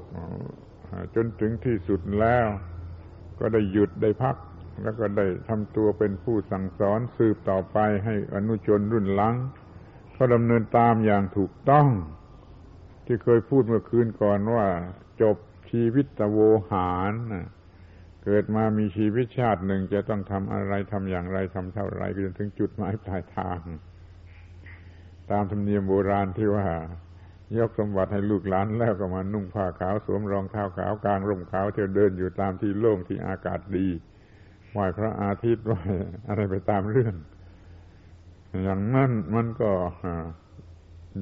[1.14, 2.46] จนถึงที่สุดแล้ว
[3.38, 4.36] ก็ได้หยุดได้พัก
[4.82, 9.34] แล้วก็ได้ทำตัวเป็นผู้สั่งสอนสืบต่อไปให้อนุชนรุ่นหลัง
[10.12, 11.86] เขาดำเนินตามอย่างถูกต้อง
[13.06, 14.66] ที่เคยพูดเมื่อคืนก่อนว่า
[15.22, 15.36] จบ
[15.70, 16.38] ชีวิตตะโว
[16.70, 17.12] หาร
[18.24, 23.60] เกิดมามีชีวิตชาติหนึ่งจะต้องทำอะไรทำอย่างไรทำเท่าไรจนถึงจุดหมายปลายทาง
[25.30, 26.66] ตามธรรมเนียมโบราณที่ว่า
[27.58, 33.88] ยกสมบัติให้ลูกหลานแล้วก็มานุ่งผ้าขาวสวมรองเท้าขาวกลางร่มขาวเที่ยวเดินอยู่ตามที่โล่งที่อากาศดี
[34.72, 35.74] ไหวพระอาทิตย์ไหว
[36.28, 37.14] อะไรไปตามเรื่อง
[38.62, 39.72] อย่างนั้นมันก็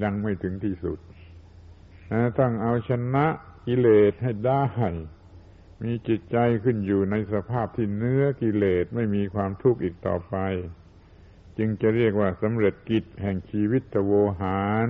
[0.03, 0.99] ยังไม่ถึงที่สุด
[2.39, 3.27] ต้องเอาชนะ
[3.67, 4.65] กิเลสให้ได้
[5.85, 10.37] มีจิตใจขึ้นอยู่ในสภาพที่เนื้อกิเลสไม่มีความทุกข์อีกต่อไป
[11.59, 14.89] จึงจะเรียกว่าสำเร็จกิจแห่งชีวิตโวหาร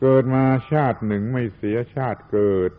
[0.00, 2.72] เกิดมาชาติหนึ่งไม่เสียชาติเกิด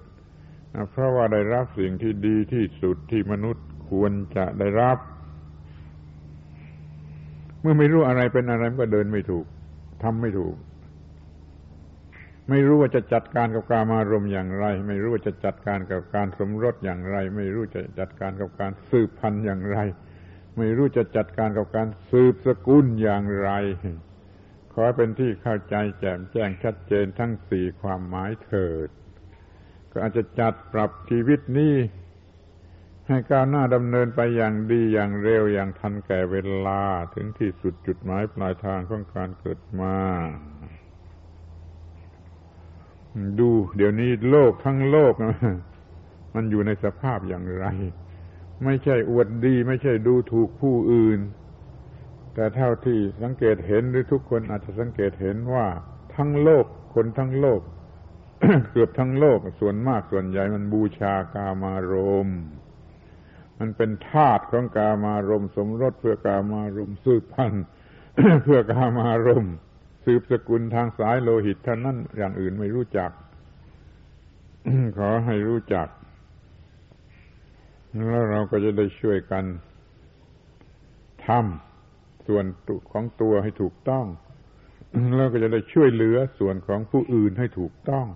[0.91, 4.97] เพราะว่าได้รับสิ่งที่ดีที่สุดที่มนุษย์ ควรจะได้รับ
[7.61, 9.45] เมื่อไม่รู้อะไรเป็นอะไรก็เดินไม่ถูก
[10.03, 10.55] ทำไม่ถูก
[12.49, 19.77] ไม่รู้ว่าจะจัดการกับการมารมอย่างไร ไม่รู้ว่าจะจัดการกับการสมรสอย่างไร ไม่รู้จะจัดการกับการสืบพันธุ์อย่างไร
[20.57, 23.49] ไม่รู้จะจัดการกับการสืบสกุลอย่างไร
[24.73, 28.89] ขอเป็นที่เข้าใจแจ่มแจ้งชัดเจนทั้งสี่ความหมายเถิด
[29.91, 31.73] ก็อาจจะจัดปรับชีวิตนี้
[33.11, 36.35] ให้ก้าวหน้าดำเนินไปอย่างดีอย่างเร็วอย่างทันแก่เว
[36.67, 36.83] ลา
[37.13, 39.95] ถึงที่สุดจุดหมายปลายทางของการเกิดมา
[43.39, 45.13] ดูเดี๋ยวนี้โลกทั้งโลก
[46.35, 47.65] มันอยู่ในสภาพอย่างไร
[48.63, 51.19] ไม่ใช่อวดดี ไม่ใช่ดูถูกผู้อื่น
[52.33, 55.67] แต่เท่าที่สังเกตเห็นหรือทุกคนอาจจะสังเกตเห็นว่า
[56.15, 57.61] ทั้งโลกคนทั้งโลก
[58.71, 61.93] เกือบทั้งโลกส่วนมากส่วนใหญ่มันบูชากามาร
[62.27, 62.29] ม
[63.63, 67.65] มันเป็นธาตุของกามารมสมรสเพื่อกามารมสืบพันธุ์
[68.43, 69.55] เพื่อกามารมณ์
[70.05, 73.11] สืบสกุลทางสายโลหิตเท่านั้นอย่างอื่นไม่รู้จัก
[74.97, 75.87] ขอให้รู้จัก
[78.07, 79.45] แล้วเราก็จะได้ช่วยกัน
[81.25, 82.45] ทำส่วน
[82.91, 84.05] ของตัวให้ถูกต้อง
[85.15, 88.07] แล้วก็จะได้ช่วยเหลือส่วนของผู้อื่นให้ถูกต้อง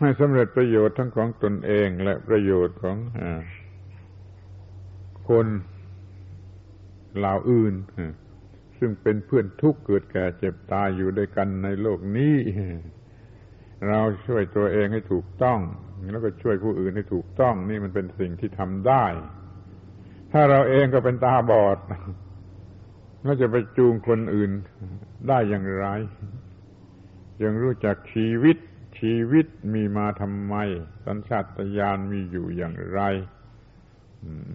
[0.00, 3.24] ให้สำเร็จประโยชน์ทั้งของตนเองและประโยชน์ของอ
[5.30, 5.46] คน
[7.16, 7.74] เหล่าอื่น
[8.78, 12.36] ซึ่งเป็นเพื่อนทุกข์เกิดแก่เจ็บตายอยู่ด้วยกันในโลกนี้
[13.88, 15.58] เราช่วยตัวเองให้ถูกต้อง
[16.12, 19.04] แล้วก็ช่วยผู้อื่นให้ถูกต้อง นี่มันเป็นสิ่งที่ทำได้
[20.32, 21.78] ถ้าเราเองก็เป็นตาบอด
[23.24, 24.50] เราจะไปจูงคนอื่น
[25.28, 25.86] ได้อย่างไร
[27.42, 28.56] ยังรู้จักชีวิต
[28.98, 30.54] ชีวิตมีมาทำไม
[31.04, 31.44] สัญชาต
[31.78, 33.02] ญาณมีอยู่อย่างไร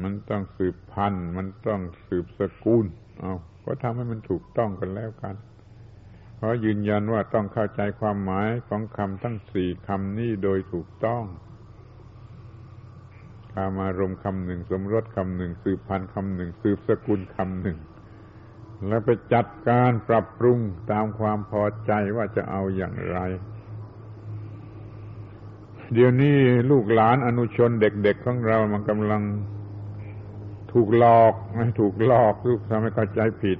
[0.03, 2.85] มันต้องสืบพันธุ์ มันต้องสืบสกุล
[3.19, 3.33] เอา
[3.65, 5.35] ก็ทำให้มันถูกต้องกันแล้วกัน
[6.39, 11.23] ขอยืนยันว่าต้องเข้าใจความหมายของคำทั้งสี่คำนี้โดยถูกต้อง
[13.53, 17.77] กามารมคำหนึ่งสมรสคำหนึ่งสืบพันธุ์คำหนึ่งสืบสกุลคำหนึ่ง
[18.87, 20.59] แล้วไปจัดการปรับปรุง
[20.91, 23.19] ตามความพอใจว่าจะเอาอย่างไร
[25.93, 26.37] เดี๋ยวนี้
[26.71, 29.21] ลูกหลานอนุชนเด็กๆของเรามันกำลัง
[30.77, 31.33] ถูกหลอก
[31.79, 33.59] ถูกหลอกลูกทำให้เข้าใจผิด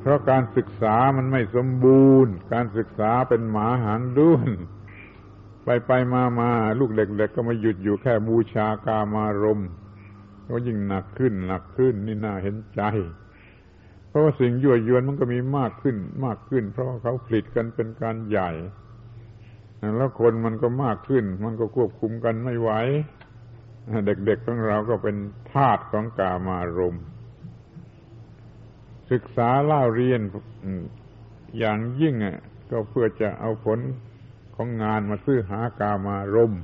[0.00, 4.50] เพราะการศึกษามันไม่สมบูรณ์ การศึกษาเป็นหมาหางด้วน
[5.64, 6.50] ไปไปมามา
[6.80, 9.62] ลูกเด็กๆก็มาหยุดอยู่แค่บูชากามารม
[10.48, 12.82] ก็ยิ่งหนักขึ้นหนักขึ้นนี่น่าเห็นใจ
[14.08, 18.50] เพราะว่าสิ่งยั่วยวนมันก็มีมากขึ้นมากขึ้น เพราะเขาผลิตกันเป็นการใหญ่
[19.96, 22.70] แล้วคนมันก็มากขึ้น มันก็ควบคุมกันไม่ไหว
[24.06, 25.16] เด็กๆของเราก็เป็น
[25.52, 26.96] ทาสของกามารม
[29.12, 30.20] ศึกษาเล่าเรียน
[31.58, 32.14] อย่างยิ่ง
[32.70, 33.78] ก็เพื่อจะเอาผล
[34.56, 36.54] ของงานมาซื้อหากามารม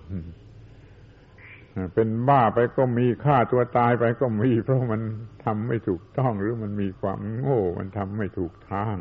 [1.95, 5.03] เป็นบ้าไปก็มีฆ่าตัวตายไปก็มี เพราะมัน
[5.45, 8.97] ทำไม่ถูกต้องหรือมันมีความโง่ มันทำไม่ถูกทาง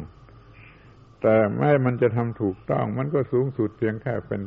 [1.22, 4.41] แต่แม้มันจะทำถูกต้อง มันก็สูงสุดเพียงแค่เป็น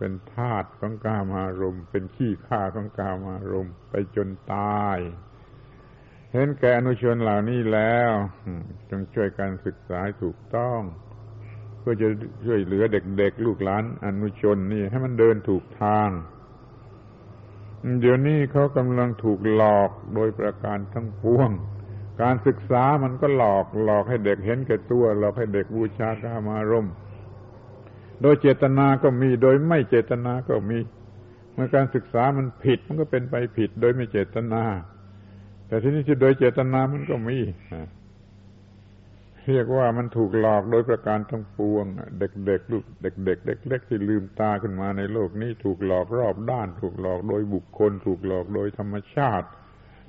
[0.00, 4.98] เป็นทาตของกามารมเป็นขี้ข้าของกามารมไปจนตาย
[6.32, 8.12] เห็นแก่อนุชนเหล่านี้แล้ว
[8.90, 10.80] จงช่วยการศึกษาถูกต้อง
[11.78, 12.08] เพื่อจะ
[12.46, 16.10] ช่วยเหลือเด็กๆลูกหลานอนุชนนี่ ให้มันเดินถูกทาง
[18.00, 21.50] เดี๋ยวนี้เขากำลังถูกหลอกโดยประการทั้งปวง
[22.22, 26.94] การศึกษามันก็หลอกหลอกให้เด็กเห็นแก่ตัว หลอกให้เด็กบูชากามารมณ์
[28.22, 30.78] โดยเจตนาก็มี โดยไม่เจตนาก็มี
[31.54, 34.64] เมื่อการศึกษามันผิดมันก็เป็นไปผิด โดยไม่เจตนา
[35.66, 37.38] แต่ที่นี้ที่โดยเจตนามันก็มี
[39.48, 41.84] เรียกว่ามันถูกหลอกโดยประการทั้งปวง
[42.18, 49.48] เด็กๆลูกเด็กๆเล็กๆที่ลืมตาขึ้นมาในโลกนี้ ถูกหลอกรอบด้าน ถูกหลอกโดยบุคคล ถูกหลอกโดยธรรมชาติ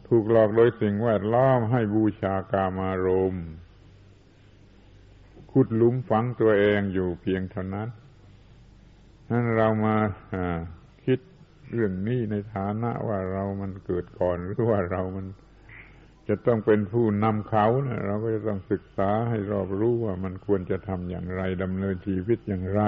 [0.10, 3.46] ถูกหลอกโดยสิ่งแวดล้อมให้บูชากามารมณ์
[5.52, 7.88] ขุดหลุมฝังตัวเองอยู่เพียงเท่านั้น
[9.32, 9.96] นั้นเรามา
[11.06, 11.20] คิด
[11.74, 15.26] เรื่องนี้ในฐานะว่าเรามันเกิดก่อนหรือว่าเรามัน
[16.28, 22.84] จะต้องเป็นผู้นำเขานะเราก็จะต้องศึกษาให้รอบรู้ว่ามันควรจะทำอย่างไรดำเนินชีวิตอย่างไร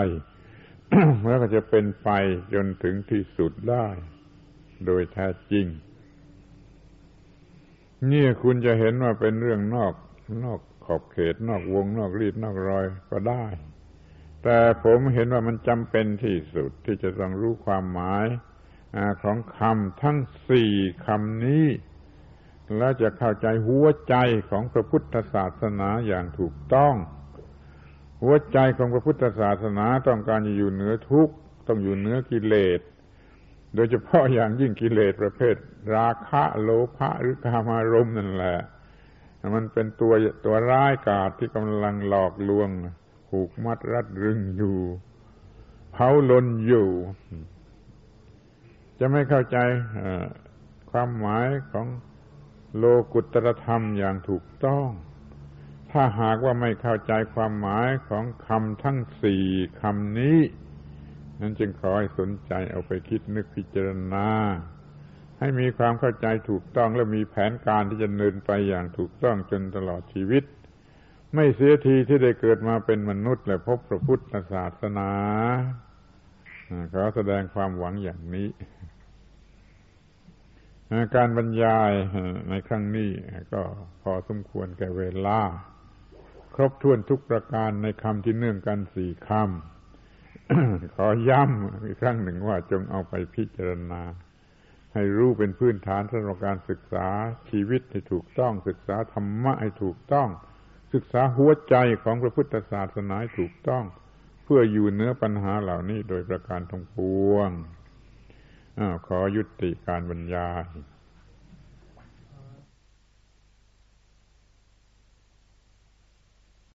[1.27, 2.09] แล้วก็จะเป็นไป
[2.53, 3.87] จนถึงที่สุดได้
[4.85, 5.65] โดยแท้จริง
[8.11, 9.93] นี่คุณจะเห็นว่าเป็นเรื่องนอก
[10.45, 13.45] นอกขอบเขตนอกวงนอกรีดนอกรอยก็ได้
[14.43, 18.25] แต่ผมเห็นว่ามันจำเป็นที่สุดที่จะต้องรู้ความหมาย
[19.23, 20.17] ของคำทั้ง
[20.49, 20.71] สี่
[21.05, 21.67] คำนี้
[22.77, 24.15] และจะเข้าใจหัวใจ
[24.49, 26.95] ของพระพุทธศาสนาอย่างถูกต้อง
[28.23, 31.33] หัวใจของพระพุทธศาสนาต้องการจะอยู่เหนือทุกข์
[31.67, 32.79] ต้องอยู่เหนือกิเลส
[33.75, 35.55] โดยเฉพาะอย่างยิ่งกิเลสประเภท
[35.95, 38.57] ราคะโลภะหรือกามารมณ์นั่นแหละ
[39.55, 40.13] มันเป็นตัว
[40.45, 42.69] ตัวร้ายกาจที่กำลังหลอกลวง
[43.37, 44.77] ผูกมัดรัดรึงอยู่
[45.91, 46.89] เผาลนอยู่
[48.99, 49.57] จะไม่เข้าใจ
[50.91, 51.87] ความหมายของ
[52.77, 54.87] โลกุตรธรรมอย่างถูกต้อง
[55.91, 59.45] ถ้าหากว่าไม่เข้าใจความหมายของคำทั้งสี่
[59.81, 60.39] คำนี้
[61.39, 64.27] นั้นจึงขอให้สนใจเอาไปคิดนึกพิจารณา
[65.39, 70.43] ให้มีความเข้าใจถูกต้องและมีแผนการที่จะเดินไปอย่างถูกต้องจนตลอดชีวิต
[71.35, 75.11] ไม่เสียทีที่ได้เกิดมาเป็นมนุษย์และพบพระพุทธศาสนา
[76.93, 78.49] ขอแสดงความหวังอย่างนี้
[81.15, 81.91] การบรรยาย
[82.49, 83.09] ในครั้งนี้
[83.53, 83.61] ก็
[84.01, 85.39] พอสมควรแก่เวลา
[86.55, 94.01] ครบถ้วนทุกประการในคำที่เนื่องกันสี่คำ ขอย้ำอีกครั้งหนึ่งว่าจงเอาไปพิจารณา
[94.93, 97.07] ให้รู้เป็นพื้นฐานสำหรับการศึกษา
[97.49, 100.29] ชีวิตให้ถูกต้องศึกษาธรรมะให้ถูกต้อง
[100.93, 103.83] ศึกษาหัวใจของพระพุทธศาสนาถูกต้อง
[104.43, 106.97] เพื่ออยู่เนื้อปัญหาเหล่านี้โดยประการทั้งป
[107.31, 107.49] วง
[109.07, 110.92] ขอยุติการบรรยาย